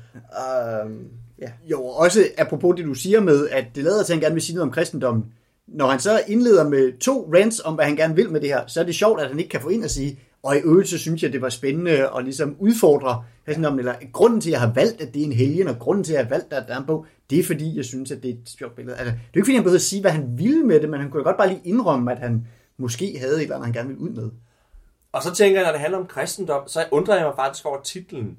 [0.85, 1.09] Um,
[1.40, 1.50] ja.
[1.70, 4.35] Jo, og også apropos det, du siger med, at det lader til, at han gerne
[4.35, 5.24] vil sige noget om kristendommen.
[5.66, 8.61] Når han så indleder med to rants om, hvad han gerne vil med det her,
[8.66, 10.88] så er det sjovt, at han ikke kan få ind og sige, og i øvrigt
[10.88, 14.52] så synes jeg, det var spændende at ligesom udfordre altså, kristendommen, eller grunden til, at
[14.52, 16.52] jeg har valgt, at det er en helgen, og grunden til, at jeg har valgt,
[16.52, 18.74] at der er en bog, det er fordi, jeg synes, at det er et sjovt
[18.74, 18.96] billede.
[18.96, 20.88] Altså, det er jo ikke fordi, han behøver at sige, hvad han ville med det,
[20.88, 23.72] men han kunne godt bare lige indrømme, at han måske havde et eller andet, han
[23.72, 24.30] gerne ville ud med.
[25.12, 27.83] Og så tænker jeg, når det handler om kristendom, så undrer jeg mig faktisk over
[27.83, 28.38] titlen.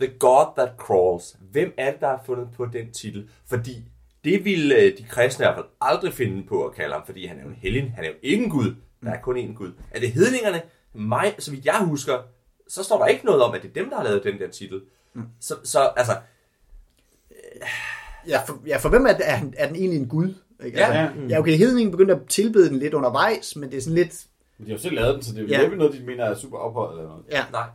[0.00, 1.36] The God That Crawls.
[1.52, 3.28] Hvem er det, der har fundet på den titel?
[3.46, 3.84] Fordi
[4.24, 7.26] det ville øh, de kristne i hvert fald aldrig finde på at kalde ham, fordi
[7.26, 7.88] han er jo en helgen.
[7.88, 8.74] Han er jo ikke en gud.
[9.02, 9.72] Der er kun én gud.
[9.90, 10.62] Er det hedningerne?
[10.94, 12.18] Mig, så vidt jeg husker,
[12.68, 14.48] så står der ikke noget om, at det er dem, der har lavet den der
[14.48, 14.80] titel.
[15.40, 16.12] Så, så altså,
[18.28, 20.34] Ja, for, ja, for hvem er, det, er, er den egentlig en gud?
[20.64, 20.78] Ikke?
[20.78, 20.86] Ja.
[20.86, 24.24] Altså, ja, okay, hedningen begyndte at tilbede den lidt undervejs, men det er sådan lidt...
[24.58, 25.54] Men de har jo selv lavet den, så det er jo Ja.
[25.54, 25.60] ja.
[25.60, 27.24] næppe noget, de mener er super ophøjet eller noget.
[27.30, 27.66] Ja, nej.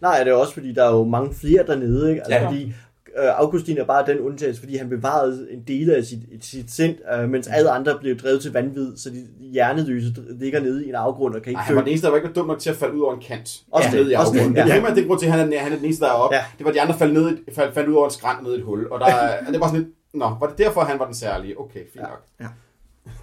[0.00, 2.20] Nej, det er også fordi, der er jo mange flere dernede, ikke?
[2.22, 2.42] Altså, Ja.
[2.42, 2.48] ja.
[2.48, 2.74] fordi
[3.22, 7.28] Augustin er bare den undtagelse, fordi han bevarede en del af sit, sit sind, øh,
[7.28, 11.34] mens alle andre blev drevet til vanvid, så de hjernelyse ligger nede i en afgrund
[11.34, 12.70] og kan ikke Ej, han var den eneste, der var ikke var dum nok til
[12.70, 13.62] at falde ud over en kant.
[13.70, 14.56] Også ned det, i det, afgrunden.
[14.56, 14.64] ja.
[14.64, 16.14] Det er primært det grund til, at han er, han er den eneste, der er
[16.14, 16.36] oppe.
[16.36, 16.44] Ja.
[16.58, 18.52] Det var de andre, der faldt, ned, i- faldt, faldt ud over en skrant ned
[18.52, 18.86] i et hul.
[18.90, 21.60] Og der, er- det var sådan lidt, nå, var det derfor, han var den særlige?
[21.60, 22.22] Okay, fint nok.
[22.40, 22.46] Ja.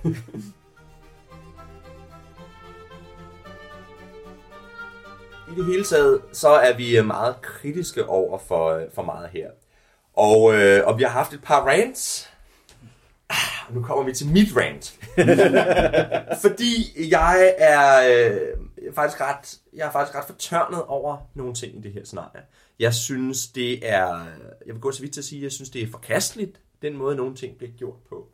[5.52, 9.30] I det hele taget, så er vi øh, meget kritiske over for, øh, for meget
[9.34, 9.50] her.
[10.14, 12.30] Og, øh, og vi har haft et par rants.
[13.30, 15.00] Ah, nu kommer vi til mit rant.
[16.44, 21.82] Fordi jeg er, øh, faktisk ret, jeg er faktisk ret fortørnet over nogle ting i
[21.82, 22.42] det her scenarie.
[22.80, 24.26] Jeg synes, det er...
[24.66, 26.98] Jeg vil gå så vidt til at sige, at jeg synes, det er forkasteligt, den
[26.98, 28.28] måde, nogle ting bliver gjort på.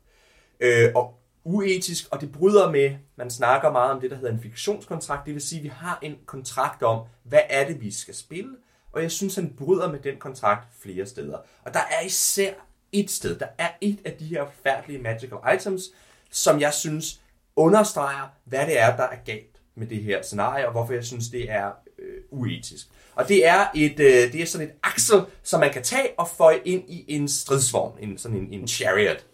[0.60, 4.42] Øh, og uetisk, og det bryder med, man snakker meget om det, der hedder en
[4.42, 8.16] fiktionskontrakt, det vil sige, at vi har en kontrakt om, hvad er det, vi skal
[8.16, 8.50] spille,
[8.98, 11.38] og jeg synes, han bryder med den kontrakt flere steder.
[11.64, 12.54] Og der er især
[12.92, 15.84] et sted, der er et af de her forfærdelige magical items,
[16.32, 17.22] som jeg synes
[17.56, 21.30] understreger, hvad det er, der er galt med det her scenarie, og hvorfor jeg synes,
[21.30, 22.88] det er øh, uetisk.
[23.16, 26.28] Og det er, et, øh, det er sådan et aksel, som man kan tage og
[26.38, 29.26] føje ind i en stridsvogn, en, sådan en, en chariot.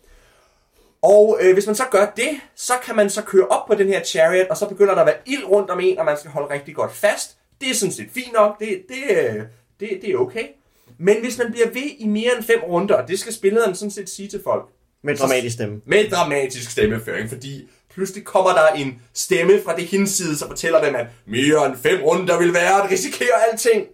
[1.01, 3.88] Og øh, hvis man så gør det, så kan man så køre op på den
[3.88, 6.32] her chariot, og så begynder der at være ild rundt om en, og man skal
[6.32, 7.38] holde rigtig godt fast.
[7.64, 9.41] Det er sådan set fint nok, det, det, øh,
[9.80, 10.47] det, det er okay.
[10.97, 13.91] Men hvis man bliver ved i mere end fem runder, og det skal spillederen sådan
[13.91, 14.70] set sige til folk,
[15.03, 15.82] med dramatisk stemme.
[15.86, 20.95] med dramatisk stemmeføring, fordi pludselig kommer der en stemme fra det hinsides og fortæller dem,
[20.95, 23.88] at mere end fem runder vil være at risikere alting.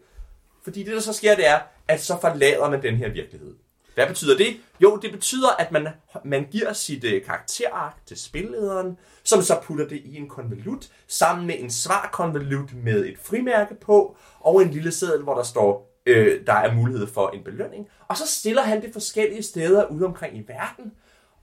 [0.64, 3.54] Fordi det, der så sker, det er, at så forlader man den her virkelighed.
[3.96, 4.58] Hvad betyder det?
[4.80, 5.88] Jo, det betyder, at man,
[6.26, 11.48] man giver sit øh, karakterark til spillederen, som så putter det i en konvolut, sammen
[11.48, 16.46] med en svarkonvolut med et frimærke på, og en lille seddel, hvor der står, øh,
[16.48, 17.88] der er mulighed for en belønning.
[18.08, 20.92] Og så stiller han det forskellige steder ude omkring i verden.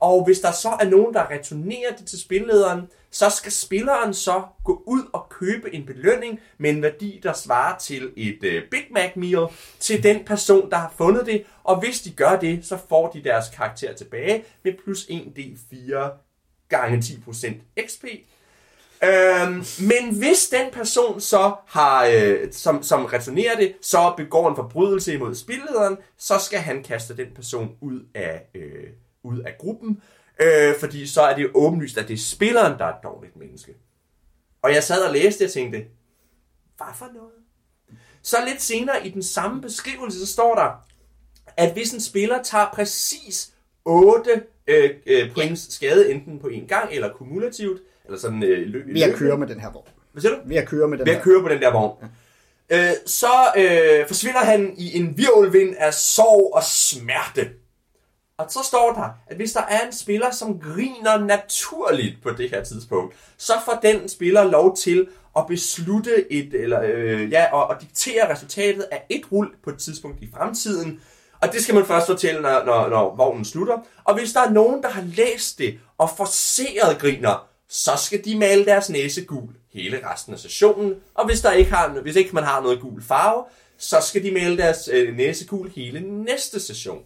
[0.01, 2.81] Og hvis der så er nogen, der returnerer det til spillederen,
[3.11, 7.79] så skal spilleren så gå ud og købe en belønning med en værdi, der svarer
[7.79, 9.47] til et øh, Big Mac meal
[9.81, 11.45] til den person, der har fundet det.
[11.65, 15.97] Og hvis de gør det, så får de deres karakter tilbage med plus 1d4
[16.69, 18.05] gange 10% XP.
[19.05, 24.57] Øhm, men hvis den person så har, øh, som, som returnerer det, så begår en
[24.57, 28.91] forbrydelse imod spillederen, så skal han kaste den person ud af, øh,
[29.27, 30.03] ud af gruppen,
[30.41, 33.75] øh, fordi så er det åbenlyst, at det er spilleren, der er et dårligt menneske.
[34.63, 35.85] Og jeg sad og læste og tænkte,
[36.77, 37.33] hvad for noget?
[38.23, 40.87] Så lidt senere i den samme beskrivelse, så står der,
[41.57, 43.53] at hvis en spiller tager præcis
[43.85, 48.87] 8 øh, øh, points skade, enten på en gang eller kumulativt, eller sådan øh, løb,
[48.87, 49.89] Ved at køre med den her vogn.
[50.13, 50.41] Hvad siger du?
[50.45, 52.05] Ved at køre med den Ved at køre på den der vogn.
[52.71, 57.51] Øh, så øh, forsvinder han i en virvelvind af sorg og smerte.
[58.39, 62.51] Og så står der, at hvis der er en spiller, som griner naturligt på det
[62.51, 67.67] her tidspunkt, så får den spiller lov til at beslutte et, eller øh, ja, og,
[67.67, 71.01] og diktere resultatet af et rul på et tidspunkt i fremtiden.
[71.41, 73.79] Og det skal man først fortælle, når, når, når vognen slutter.
[74.05, 78.39] Og hvis der er nogen, der har læst det og forseret griner, så skal de
[78.39, 80.95] male deres næse gul hele resten af sessionen.
[81.15, 83.45] Og hvis, der ikke har, hvis ikke man har noget gul farve,
[83.79, 87.03] så skal de male deres øh, næse gul hele næste session.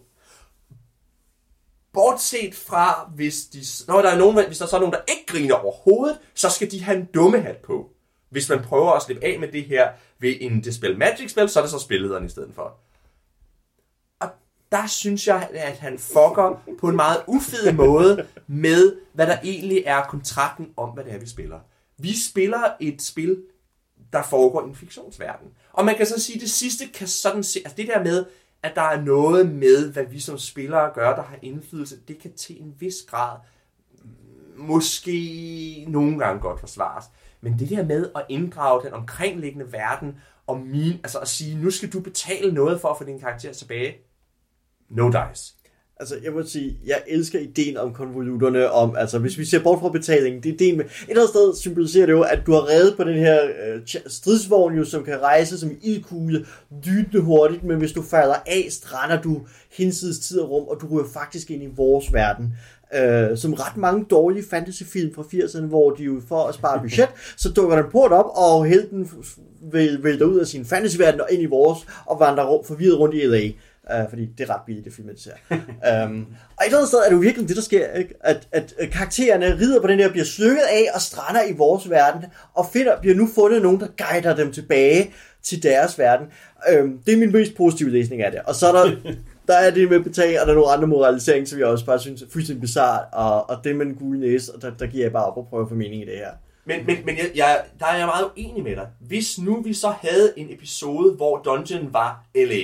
[1.93, 5.25] Bortset fra, hvis, de, når der er nogen, hvis der så er nogen, der ikke
[5.27, 7.89] griner overhovedet, så skal de have en dumme hat på.
[8.29, 11.63] Hvis man prøver at slippe af med det her ved en Dispel Magic-spil, så er
[11.63, 12.77] det så spillederen i stedet for.
[14.19, 14.29] Og
[14.71, 19.83] der synes jeg, at han fucker på en meget ufed måde med, hvad der egentlig
[19.85, 21.59] er kontrakten om, hvad det er, vi spiller.
[21.97, 23.43] Vi spiller et spil,
[24.13, 25.47] der foregår i en fiktionsverden.
[25.73, 28.25] Og man kan så sige, at det sidste kan sådan se, altså det der med,
[28.63, 32.33] at der er noget med, hvad vi som spillere gør, der har indflydelse, det kan
[32.33, 33.37] til en vis grad
[34.57, 37.05] måske nogle gange godt forsvares.
[37.41, 41.71] Men det der med at inddrage den omkringliggende verden, og min, altså at sige, nu
[41.71, 43.95] skal du betale noget for at få din karakter tilbage.
[44.89, 45.55] No dice.
[46.01, 49.79] Altså, jeg må sige, jeg elsker ideen om konvolutterne, om, altså, hvis vi ser bort
[49.79, 52.51] fra betalingen, det er ideen med, et eller andet sted symboliserer det jo, at du
[52.51, 56.45] har reddet på den her øh, stridsvogn, jo, som kan rejse som ildkugle,
[56.85, 59.41] dydende hurtigt, men hvis du falder af, strander du
[59.77, 62.53] hinsides tid og rum, og du ryger faktisk ind i vores verden.
[62.95, 67.09] Øh, som ret mange dårlige fantasyfilm fra 80'erne, hvor de jo for at spare budget,
[67.37, 69.09] så dukker den port op, og helten
[70.01, 73.25] vælter ud af sin fantasyverden og ind i vores, og vandrer rundt, forvirret rundt i
[73.25, 73.51] LA.
[73.89, 75.31] Uh, fordi det er ret billigt, det film, det ser.
[75.51, 76.27] um,
[76.57, 78.13] og et eller andet sted er det jo virkelig det, der sker, ikke?
[78.19, 81.89] At, at øh, karaktererne rider på den her, bliver slynget af og strander i vores
[81.89, 85.13] verden, og finder, bliver nu fundet nogen, der guider dem tilbage
[85.43, 86.27] til deres verden.
[86.81, 88.41] Um, det er min mest positive læsning af det.
[88.45, 88.95] Og så er der,
[89.47, 91.99] der er det med betaling, og der er nogle andre moraliseringer, som jeg også bare
[91.99, 95.03] synes er fuldstændig bizart, og, og det med den gule næse, og der, der giver
[95.03, 96.31] jeg bare op og prøver at få mening i det her.
[96.65, 98.87] Men, men, men jeg, jeg, der er jeg meget uenig med dig.
[98.99, 102.63] Hvis nu vi så havde en episode, hvor Dungeon var LA,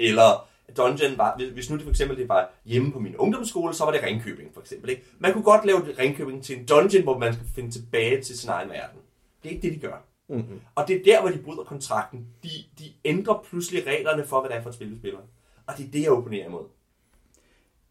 [0.00, 3.84] eller Dungeon var, hvis- nu det for eksempel det var hjemme på min ungdomsskole, så
[3.84, 4.90] var det Ringkøbing for eksempel.
[4.90, 5.02] Ikke?
[5.18, 8.50] Man kunne godt lave Ringkøbing til en dungeon, hvor man skal finde tilbage til sin
[8.50, 8.98] egen verden.
[9.42, 9.96] Det er ikke det, de gør.
[10.28, 10.60] Mm-hmm.
[10.74, 12.26] Og det er der, hvor de bryder kontrakten.
[12.42, 12.48] De,
[12.78, 15.18] de ændrer pludselig reglerne for, hvad det er for et spil, spiller.
[15.66, 16.64] Og det er det, jeg opponerer imod.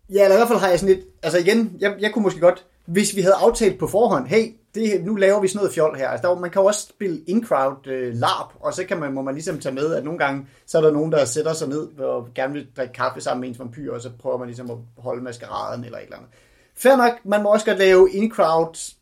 [0.09, 2.39] Ja, eller i hvert fald har jeg sådan lidt, altså igen, jeg, jeg kunne måske
[2.39, 5.97] godt, hvis vi havde aftalt på forhånd, hey, det, nu laver vi sådan noget fjol
[5.97, 6.07] her.
[6.07, 9.21] Altså, der, man kan jo også spille in-crowd øh, LARP, og så kan man, må
[9.21, 11.99] man ligesom tage med, at nogle gange, så er der nogen, der sætter sig ned
[11.99, 14.77] og gerne vil drikke kaffe sammen med ens vampyr, og så prøver man ligesom at
[14.97, 16.29] holde maskeraden eller et eller andet.
[16.75, 18.95] Fair nok, man må også godt lave in-crowd,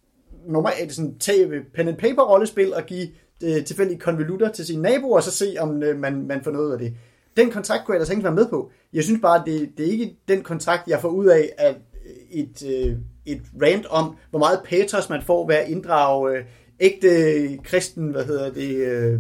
[0.46, 3.08] normalt øh, sådan tv, øh, pen and paper rollespil og give
[3.44, 6.74] øh, tilfældige konvolutter til sine naboer, og så se, om øh, man, man får noget
[6.74, 6.94] af det.
[7.38, 8.72] Den kontrakt kunne jeg ellers ikke være med på.
[8.94, 11.76] Jeg synes bare, det, det er ikke den kontrakt, jeg får ud af, at
[12.06, 12.98] øh, et, øh,
[13.32, 16.44] et rant om, hvor meget patos man får ved at inddrage øh,
[16.80, 19.14] ægte kristen, hvad hedder det, øh,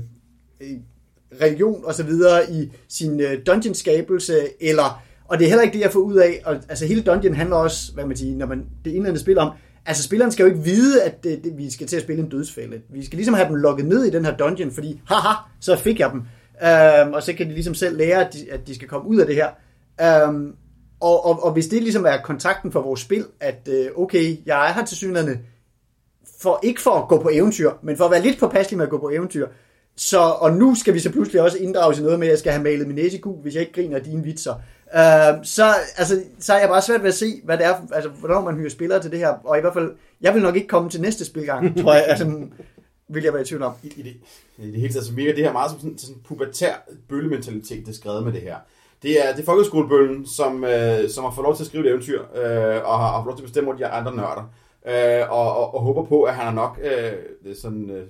[0.61, 0.77] øh,
[1.41, 5.83] religion og så videre i sin øh, dungeon-skabelse, eller, og det er heller ikke det,
[5.83, 8.65] jeg får ud af, og, altså hele dungeon handler også, hvad man siger, når man,
[8.85, 9.51] det indledende spil om,
[9.85, 12.29] altså spilleren skal jo ikke vide, at det, det, vi skal til at spille en
[12.29, 12.81] dødsfælde.
[12.89, 15.99] Vi skal ligesom have dem lukket ned i den her dungeon, fordi, haha, så fik
[15.99, 16.21] jeg dem.
[16.63, 19.19] Øhm, og så kan de ligesom selv lære, at de, at de skal komme ud
[19.19, 19.49] af det her.
[20.01, 20.53] Øhm,
[20.99, 24.69] og, og, og hvis det ligesom er kontakten for vores spil, at øh, okay, jeg
[24.69, 25.39] er her til synligheden,
[26.41, 28.89] for, ikke for at gå på eventyr, men for at være lidt påpasselig med at
[28.89, 29.47] gå på eventyr.
[29.95, 32.51] Så, og nu skal vi så pludselig også inddrage i noget med, at jeg skal
[32.51, 34.53] have malet min næse gul, hvis jeg ikke griner af dine vitser.
[34.93, 38.09] Uh, så, altså, så er jeg bare svært ved at se, hvad det er, altså,
[38.09, 39.29] hvornår man hyrer spillere til det her.
[39.29, 39.91] Og i hvert fald,
[40.21, 42.05] jeg vil nok ikke komme til næste spilgang, tror jeg.
[42.07, 42.47] Altså,
[43.09, 43.73] vil jeg være i tvivl om.
[43.83, 44.13] i, i, det,
[44.57, 46.73] i det hele taget, så virker det her meget som sådan, sådan en pubertær
[47.09, 48.55] bøllementalitet, det er skrevet med det her.
[49.03, 51.89] Det er, det er folkeskolebøllen, som, øh, som har fået lov til at skrive et
[51.89, 54.51] eventyr, øh, og har, har fået lov til at bestemme over de andre nørder,
[54.87, 58.07] øh, og, og, og håber på, at han har nok øh, sådan øh,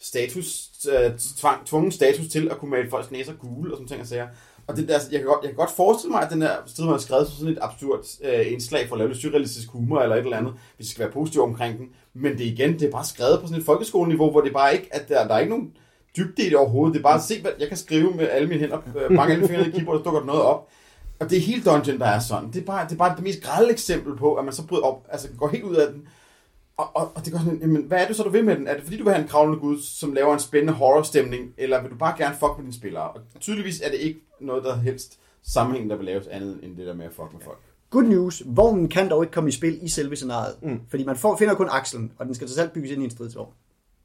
[0.00, 4.00] status, øh, tvang, tvungen status til at kunne male folks næser gule og sådan ting
[4.00, 4.28] og sager.
[4.66, 6.84] Og det der, jeg, kan godt, jeg kan godt forestille mig, at den der sted,
[6.84, 10.00] man har skrevet som sådan et absurd øh, indslag for at lave lidt surrealistisk humor
[10.00, 11.88] eller et eller andet, hvis vi skal være positive omkring den.
[12.14, 14.74] Men det er igen, det er bare skrevet på sådan et folkeskoleniveau, hvor det bare
[14.74, 15.72] ikke, at der, der er ikke nogen
[16.16, 16.94] dybde i det overhovedet.
[16.94, 19.32] Det er bare at se, hvad jeg kan skrive med alle mine hænder, øh, banke
[19.32, 20.68] alle fingrene i keyboard, og dukker der noget op.
[21.20, 22.52] Og det er hele dungeon, der er sådan.
[22.52, 24.82] Det er bare det, er bare det mest grælde eksempel på, at man så bryder
[24.82, 26.02] op, altså går helt ud af den.
[26.76, 28.66] Og, og, og det går sådan, jamen, hvad er det så, du vil med den?
[28.66, 31.82] Er det fordi, du vil have en kravlende gud, som laver en spændende horrorstemning, eller
[31.82, 33.10] vil du bare gerne fuck med dine spillere?
[33.10, 36.86] Og tydeligvis er det ikke noget, der helst sammenhæng, der vil laves andet end det
[36.86, 37.58] der med at fuck med folk.
[37.90, 40.54] Good news, vognen kan dog ikke komme i spil i selve scenariet.
[40.62, 40.80] Mm.
[40.90, 43.10] Fordi man får, finder kun akslen, og den skal så selv bygges ind i en
[43.10, 43.52] stridsvogn.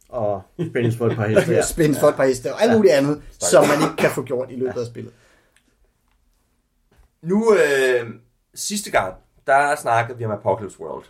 [0.09, 1.51] Og spændes på et par heste.
[1.51, 1.61] Ja.
[1.73, 4.51] Spændes for et par heste og alt muligt andet, som man ikke kan få gjort
[4.51, 5.13] i løbet af spillet.
[7.21, 8.09] Nu, øh,
[8.55, 9.13] sidste gang,
[9.47, 11.05] der snakkede vi om Apocalypse World.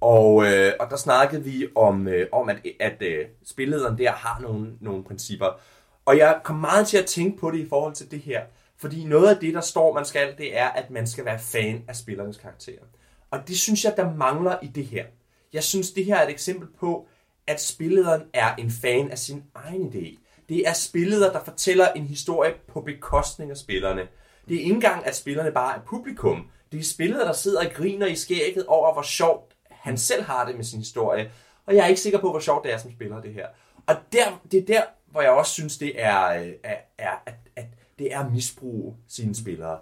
[0.00, 4.40] Og, øh, og der snakkede vi om, øh, om at, at øh, spillederen der har
[4.40, 5.60] nogle, nogle principper.
[6.04, 8.42] Og jeg kom meget til at tænke på det i forhold til det her.
[8.76, 11.84] Fordi noget af det, der står, man skal, det er, at man skal være fan
[11.88, 12.82] af spillernes karakterer.
[13.30, 15.04] Og det synes jeg, der mangler i det her.
[15.52, 17.06] Jeg synes, det her er et eksempel på,
[17.46, 20.18] at spillederen er en fan af sin egen idé.
[20.48, 24.08] Det er spilleder, der fortæller en historie på bekostning af spillerne.
[24.48, 26.46] Det er ikke engang, at spillerne bare er publikum.
[26.72, 30.46] Det er spillere, der sidder og griner i skægget over, hvor sjovt han selv har
[30.46, 31.30] det med sin historie.
[31.66, 33.46] Og jeg er ikke sikker på, hvor sjovt det er som spiller, det her.
[33.86, 37.34] Og der, det er der, hvor jeg også synes, det er, øh, er, er at,
[37.56, 37.66] at
[37.98, 39.78] det er at misbruge sine spillere.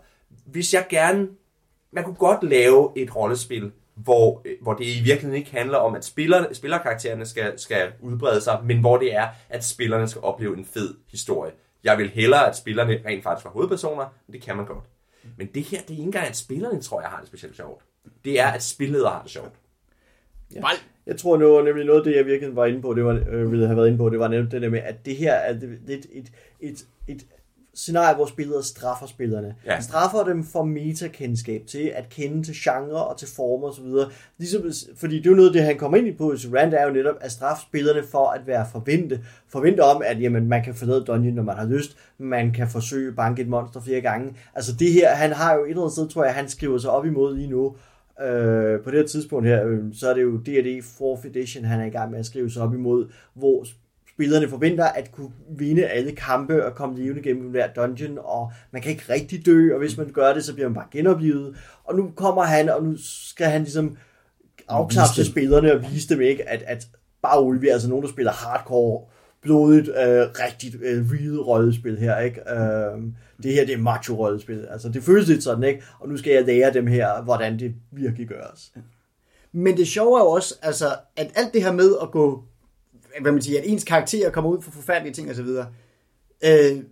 [0.46, 1.28] Hvis jeg gerne...
[1.92, 3.72] Man kunne godt lave et rollespil,
[4.04, 8.40] hvor, øh, hvor det i virkeligheden ikke handler om, at spiller, spillerkaraktererne skal, skal udbrede
[8.40, 11.52] sig, men hvor det er, at spillerne skal opleve en fed historie.
[11.84, 14.84] Jeg vil hellere, at spillerne rent faktisk var hovedpersoner, men det kan man godt.
[15.36, 17.82] Men det her, det er ikke engang, at spillerne, tror jeg, har det specielt sjovt.
[18.24, 19.54] Det er, at spilledere har det sjovt.
[20.54, 20.60] Ja.
[21.06, 23.50] Jeg tror nu, nemlig noget af det, jeg virkelig var inde på, det var, øh,
[23.50, 25.52] ville have været inde på, det var nemlig det der med, at det her er
[25.86, 27.26] lidt et, et, et, et
[27.74, 29.54] scenarie, hvor spillere straffer spillerne.
[29.66, 29.80] Ja.
[29.80, 33.84] Straffer dem for metakendskab til at kende til genre og til former osv.
[34.38, 34.62] Ligesom,
[34.96, 36.92] fordi det er jo noget, det han kommer ind i på, så Rand er jo
[36.92, 39.20] netop at straffe spillerne for at være forvente.
[39.48, 41.96] Forvente om, at jamen, man kan forlade dungeon, når man har lyst.
[42.18, 44.36] Man kan forsøge at banke et monster flere gange.
[44.54, 46.90] Altså det her, han har jo et eller andet sted, tror jeg, han skriver sig
[46.90, 47.76] op imod lige nu.
[48.22, 51.80] Øh, på det her tidspunkt her, øh, så er det jo D&D 4th edition, han
[51.80, 53.64] er i gang med at skrive sig op imod, hvor
[54.20, 58.82] spillerne forventer at kunne vinde alle kampe og komme levende gennem hver dungeon, og man
[58.82, 61.56] kan ikke rigtig dø, og hvis man gør det, så bliver man bare genoplevet.
[61.84, 63.96] Og nu kommer han, og nu skal han ligesom
[64.68, 66.86] afknapse spillerne og vise dem ikke, at, at
[67.22, 69.04] bare roligt, vi er altså nogen, der spiller hardcore
[69.42, 72.40] blodigt, øh, rigtigt øh, real rollespil her, ikke?
[72.40, 73.02] Øh,
[73.42, 74.66] det her, det er macho rollespil.
[74.70, 75.82] Altså, det føles lidt sådan, ikke?
[76.00, 78.72] Og nu skal jeg lære dem her, hvordan det virkelig gøres.
[79.52, 82.44] Men det sjove er jo også, altså, at alt det her med at gå,
[83.20, 85.46] hvad man siger, at ens karakterer kommer ud for forfærdelige ting osv.
[86.44, 86.82] Øh,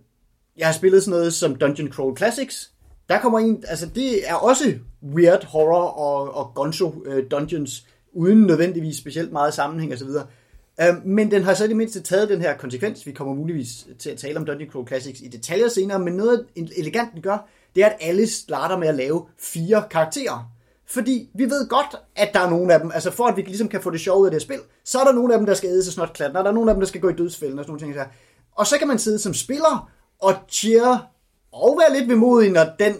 [0.57, 2.71] jeg har spillet sådan noget som Dungeon Crawl Classics.
[3.09, 8.41] Der kommer en, altså det er også weird horror og, og gonzo øh, dungeons, uden
[8.41, 10.07] nødvendigvis specielt meget sammenhæng osv.
[10.81, 13.05] Øh, men den har så i det mindste taget den her konsekvens.
[13.05, 16.45] Vi kommer muligvis til at tale om Dungeon Crawl Classics i detaljer senere, men noget
[16.55, 20.51] elegant den gør, det er, at alle starter med at lave fire karakterer.
[20.89, 23.67] Fordi vi ved godt, at der er nogle af dem, altså for at vi ligesom
[23.67, 25.45] kan få det sjove ud af det her spil, så er der nogle af dem,
[25.45, 27.09] der skal æde sig snot klatten, og der er nogle af dem, der skal gå
[27.09, 27.93] i dødsfælden og sådan nogle ting.
[27.93, 28.05] Så.
[28.55, 30.97] Og så kan man sidde som spiller og cheer
[31.51, 32.95] og være lidt vemodig, når den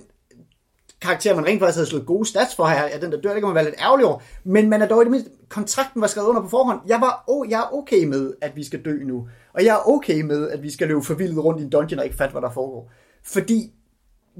[1.01, 3.41] karakter, man rent faktisk havde slået gode stats for her, at den der dør, det
[3.41, 4.19] kan man være lidt ærgerlig over.
[4.43, 6.79] Men man er dog i det mindste, kontrakten var skrevet under på forhånd.
[6.87, 9.27] Jeg, var, oh, jeg er okay med, at vi skal dø nu.
[9.53, 12.05] Og jeg er okay med, at vi skal løbe forvildet rundt i en dungeon og
[12.05, 12.91] ikke fatte, hvad der foregår.
[13.23, 13.73] Fordi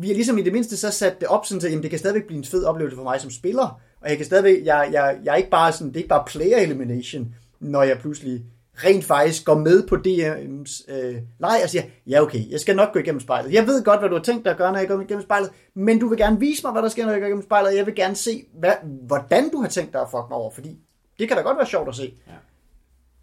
[0.01, 1.99] vi har ligesom i det mindste så sat det op sådan, at jamen, det kan
[1.99, 3.81] stadigvæk blive en fed oplevelse for mig som spiller.
[4.01, 6.23] Og jeg kan stadigvæk, jeg, jeg, jeg er ikke bare sådan, det er ikke bare
[6.27, 11.83] player elimination, når jeg pludselig rent faktisk går med på DM's øh, leg og siger,
[12.07, 13.53] ja okay, jeg skal nok gå igennem spejlet.
[13.53, 15.51] Jeg ved godt, hvad du har tænkt dig at gøre, når jeg går igennem spejlet,
[15.73, 17.75] men du vil gerne vise mig, hvad der sker, når jeg går igennem spejlet, og
[17.75, 20.79] jeg vil gerne se, hvad, hvordan du har tænkt dig at fuck mig over, fordi
[21.19, 22.13] det kan da godt være sjovt at se.
[22.27, 22.33] Ja.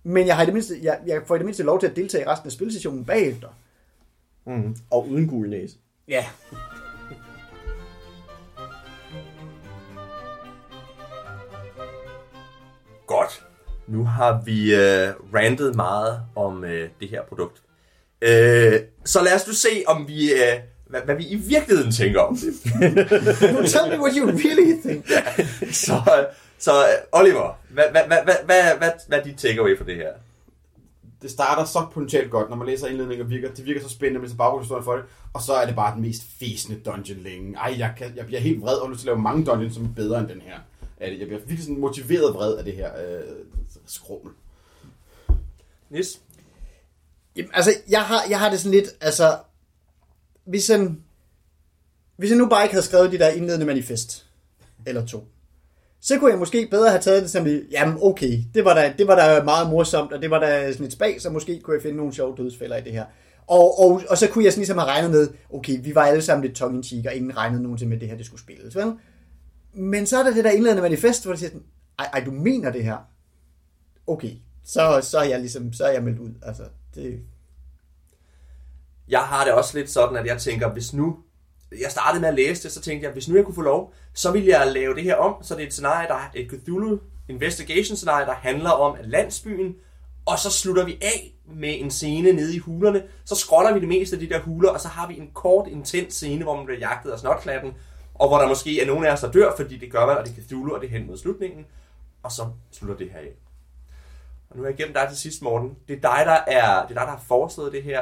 [0.03, 1.97] Men jeg, har i det mindste, jeg, jeg får i det mindste lov til at
[1.97, 3.49] deltage i resten af spilsessionen bagefter.
[4.47, 4.77] Mm.
[4.91, 5.77] Og uden gul næse.
[6.09, 6.25] Ja.
[13.07, 13.45] Godt.
[13.87, 17.63] Nu har vi øh, rantet meget om øh, det her produkt.
[18.23, 22.21] Øh, så lad os nu se, om vi, øh, hvad, hvad vi i virkeligheden tænker
[22.21, 22.73] om det.
[23.53, 25.07] no, tell me what you really think.
[25.73, 26.27] så,
[26.59, 26.71] så
[27.13, 30.13] Oliver, hvad, hvad, hvad, hvad, hvad, hvad, hvad er dit takeaway for det her?
[31.27, 34.21] Det starter så potentielt godt, når man læser indledningen og virker, det virker så spændende
[34.21, 37.57] med så baggrundshistorien for det, og så er det bare den mest fæsende dungeon længe.
[37.57, 39.85] Ej, jeg, kan, jeg bliver helt vred og lyst til at lave mange dungeons, som
[39.85, 40.59] er bedre end den her.
[41.01, 43.23] Jeg bliver virkelig sådan motiveret vred af det her øh,
[43.87, 44.33] skrummel.
[45.91, 46.21] Nis?
[47.37, 49.39] Jamen, altså, jeg har, jeg har det sådan lidt, altså,
[50.45, 51.03] hvis han,
[52.17, 54.27] hvis jeg nu bare ikke havde skrevet de der indledende manifest,
[54.87, 55.29] eller to,
[56.07, 59.07] så kunne jeg måske bedre have taget det som, jamen okay, det var da, det
[59.07, 61.83] var da meget morsomt, og det var da sådan et spag, så måske kunne jeg
[61.83, 63.05] finde nogle sjove dødsfælder i det her.
[63.47, 66.23] Og, og, og så kunne jeg sådan ligesom have regnet med, okay, vi var alle
[66.23, 68.77] sammen lidt tongue in og ingen regnede nogensinde med, at det her det skulle spilles,
[68.77, 68.93] vel?
[69.75, 71.67] Men så er der det der indledende manifest, hvor det siger sådan,
[71.99, 72.97] ej, ej, du mener det her?
[74.07, 74.33] Okay,
[74.65, 76.35] så, så er jeg ligesom, så er jeg meldt ud.
[76.43, 76.63] Altså,
[76.95, 77.21] det...
[79.09, 81.17] Jeg har det også lidt sådan, at jeg tænker, hvis nu
[81.83, 83.95] jeg startede med at læse det, så tænkte jeg, hvis nu jeg kunne få lov,
[84.15, 86.51] så ville jeg lave det her om, så det er et scenarie, der er et
[86.51, 86.99] Cthulhu
[87.29, 89.75] investigation scenarie, der handler om landsbyen,
[90.27, 93.89] og så slutter vi af med en scene nede i hulerne, så scroller vi det
[93.89, 96.65] meste af de der huler, og så har vi en kort, intens scene, hvor man
[96.67, 97.73] bliver jagtet af snotklatten,
[98.15, 100.27] og hvor der måske er nogen af os, der dør, fordi det gør man, og
[100.27, 101.67] det kan Cthulhu, og det er hen mod slutningen,
[102.23, 103.46] og så slutter det her af.
[104.51, 105.71] Og nu er jeg igennem dig til sidst, Morten.
[105.89, 108.01] Det er dig, der, er, det er dig, der har foreslået det her.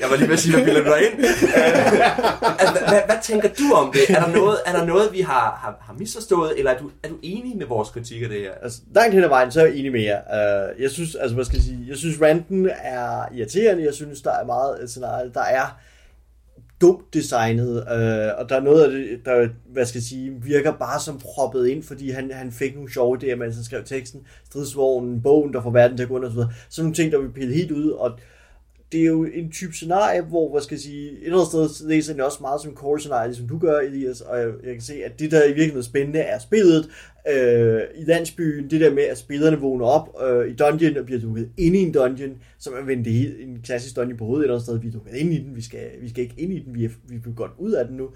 [0.00, 1.20] Jeg var lige ved at sige, hvad bilder du dig ind?
[1.20, 4.16] Øh, altså, hvad, hvad, tænker du om det?
[4.16, 7.08] Er der noget, er der noget vi har, har, har misforstået, eller er du, er
[7.08, 8.52] du enig med vores kritik af det her?
[8.62, 10.20] Altså, langt hen ad vejen, så er jeg enig med jer.
[10.20, 13.84] Uh, jeg synes, altså, hvad skal jeg sige, jeg synes, ranten er irriterende.
[13.84, 15.30] Jeg synes, der er meget scenarie.
[15.34, 15.78] Der er
[16.80, 20.72] dumt designet, øh, og der er noget af det, der hvad skal jeg sige, virker
[20.72, 24.20] bare som proppet ind, fordi han, han fik nogle sjove idéer, mens han skrev teksten,
[24.44, 26.36] stridsvognen, bogen, der får verden til at gå under osv.
[26.68, 28.18] Sådan nogle ting, der vil pille helt ud, og
[28.92, 31.88] det er jo en type scenarie, hvor, hvad skal jeg sige, et eller andet sted
[31.88, 34.82] læser jeg også meget som core scenarie, som du gør, Elias, og jeg, jeg kan
[34.82, 36.88] se, at det, der i virkeligheden er spændende, er spillet
[37.28, 41.20] øh, i landsbyen, det der med, at spillerne vågner op øh, i dungeon og bliver
[41.20, 44.44] dukket ind i en dungeon, som er vendt i en klassisk dungeon på hovedet et
[44.44, 46.52] eller andet sted, vi er dukket ind i den, vi skal, vi skal ikke ind
[46.52, 48.10] i den, vi er, vi er godt ud af den nu.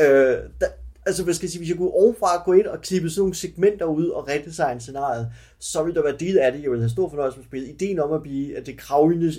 [0.00, 0.66] Øh, der,
[1.06, 3.34] altså hvad skal jeg sige, hvis jeg kunne ovenfra gå ind og klippe sådan nogle
[3.34, 6.90] segmenter ud og redesigne scenariet, så ville der være del af det, jeg ville have
[6.90, 7.68] stor fornøjelse med spillet.
[7.68, 9.32] Ideen om at blive, at det kravlende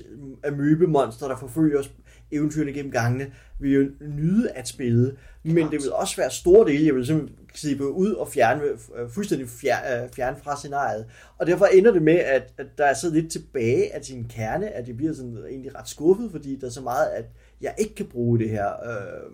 [0.43, 1.91] amøbemonster, der forfølger os
[2.32, 5.72] eventyrene gennem gangene, vil jo nyde at spille, men Klart.
[5.72, 9.49] det vil også være store dele, jeg vil simpelthen klippe ud og fjerne, øh, fuldstændig
[9.49, 11.05] fjerne, øh, fjerne fra scenariet.
[11.38, 14.70] Og derfor ender det med, at, at der er så lidt tilbage af sin kerne,
[14.70, 17.26] at det bliver sådan egentlig ret skuffet, fordi der er så meget, at
[17.61, 19.32] jeg ikke kan bruge det her, øh,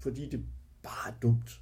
[0.00, 0.40] fordi det
[0.82, 1.61] bare er dumt.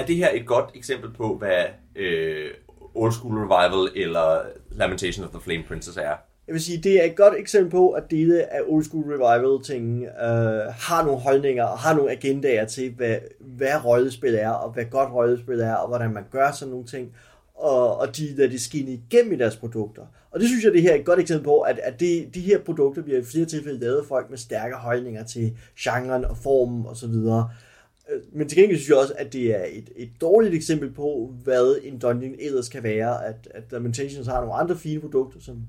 [0.00, 1.64] Er det her et godt eksempel på, hvad
[1.96, 2.50] øh,
[2.94, 6.16] Old School Revival eller Lamentation of the Flame Princess er?
[6.46, 9.64] Jeg vil sige, det er et godt eksempel på, at dele af Old School Revival
[9.64, 14.72] ting øh, har nogle holdninger og har nogle agendaer til, hvad, hvad rollespil er, og
[14.72, 17.12] hvad godt rollespil er, og hvordan man gør sådan nogle ting.
[17.54, 20.02] og, og de lader det skinne igennem i deres produkter.
[20.30, 22.40] Og det synes jeg, det her er et godt eksempel på, at, at det, de
[22.40, 26.36] her produkter bliver i flere tilfælde lavet af folk med stærke holdninger til genren og
[26.36, 27.14] formen osv.
[27.14, 27.69] Øh,
[28.10, 31.34] Øh, men til gengæld synes jeg også, at det er et, et dårligt eksempel på,
[31.44, 33.26] hvad en dungeon ellers kan være.
[33.26, 35.62] At, at Lamentations har nogle andre fine produkter, som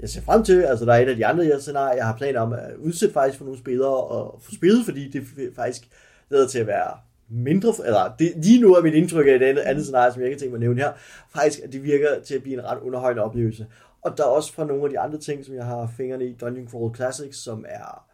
[0.00, 0.62] jeg ser frem til.
[0.62, 3.12] Altså, der er et af de andre jeg scenarier, jeg har planer om at udsætte
[3.12, 5.22] faktisk for nogle spillere og få spillet, fordi det
[5.56, 5.88] faktisk
[6.30, 9.62] lader til at være mindre, eller det, lige nu er mit indtryk af et andet,
[9.62, 10.92] andet scenarie, som jeg ikke tænke mig at nævne her,
[11.34, 13.66] faktisk, at det virker til at blive en ret underholdende oplevelse.
[14.02, 16.36] Og der er også fra nogle af de andre ting, som jeg har fingrene i,
[16.40, 18.13] Dungeon Crawl Classics, som er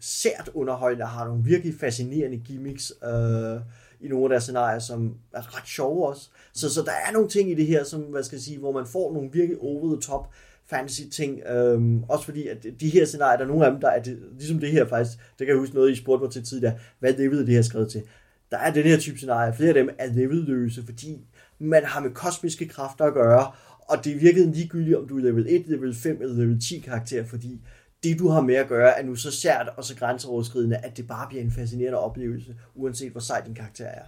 [0.00, 3.60] sært underholdende, har nogle virkelig fascinerende gimmicks øh,
[4.00, 6.28] i nogle af deres scenarier, som er ret sjove også.
[6.52, 8.72] Så, så der er nogle ting i det her, som, hvad skal jeg sige, hvor
[8.72, 10.30] man får nogle virkelig over the top
[10.66, 11.40] fantasy ting.
[11.46, 14.18] Øhm, også fordi, at de her scenarier, der er nogle af dem, der er det,
[14.38, 17.12] ligesom det her faktisk, det kan jeg huske noget, I spurgte mig til tidligere, hvad
[17.12, 18.02] det ved, det her skrevet til.
[18.50, 21.18] Der er den her type scenarier, flere af dem er levedløse, fordi
[21.58, 23.52] man har med kosmiske kræfter at gøre,
[23.88, 26.78] og det er virkelig ligegyldigt, om du er level 1, level 5 eller level 10
[26.78, 27.60] karakter, fordi
[28.02, 31.08] det, du har med at gøre, er nu så sært og så grænseoverskridende, at det
[31.08, 34.04] bare bliver en fascinerende oplevelse, uanset hvor sej din karakter er.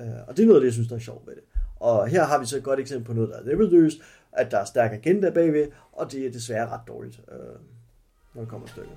[0.00, 1.42] Øh, og det er noget af det, jeg synes, der er sjovt ved det.
[1.76, 3.98] Og her har vi så et godt eksempel på noget, der er levelløst,
[4.32, 7.38] at der er stærk agenda bagved, og det er desværre ret dårligt, øh,
[8.34, 8.96] når det kommer stykket.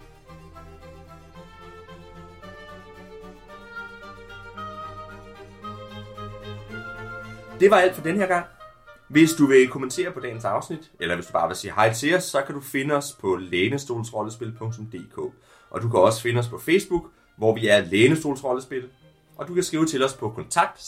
[7.60, 8.46] Det var alt for den her gang.
[9.14, 12.16] Hvis du vil kommentere på dagens afsnit, eller hvis du bare vil sige hej til
[12.16, 15.18] os, så kan du finde os på lænestolsrollespil.dk.
[15.70, 17.03] Og du kan også finde os på Facebook,
[17.38, 18.89] hvor vi er Lænestolsrollespil.
[19.38, 20.82] Og du kan skrive til os på kontakt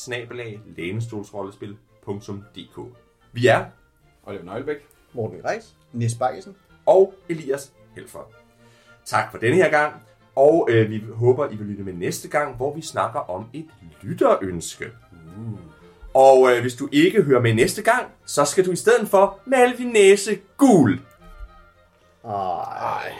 [3.33, 3.65] Vi er
[4.23, 4.87] Oliver Nøglebæk.
[5.13, 5.75] Morten Reis.
[5.93, 6.55] Nis Bakkesen.
[6.85, 8.31] og Elias Helfer.
[9.05, 9.93] Tak for denne her gang,
[10.35, 13.67] og øh, vi håber, I vil lytte med næste gang, hvor vi snakker om et
[14.01, 14.85] lytterønske.
[15.37, 15.74] Uh.
[16.15, 19.39] Og øh, hvis du ikke hører med næste gang, så skal du i stedet for
[19.45, 20.99] male din næse gul.
[22.25, 23.13] Ej.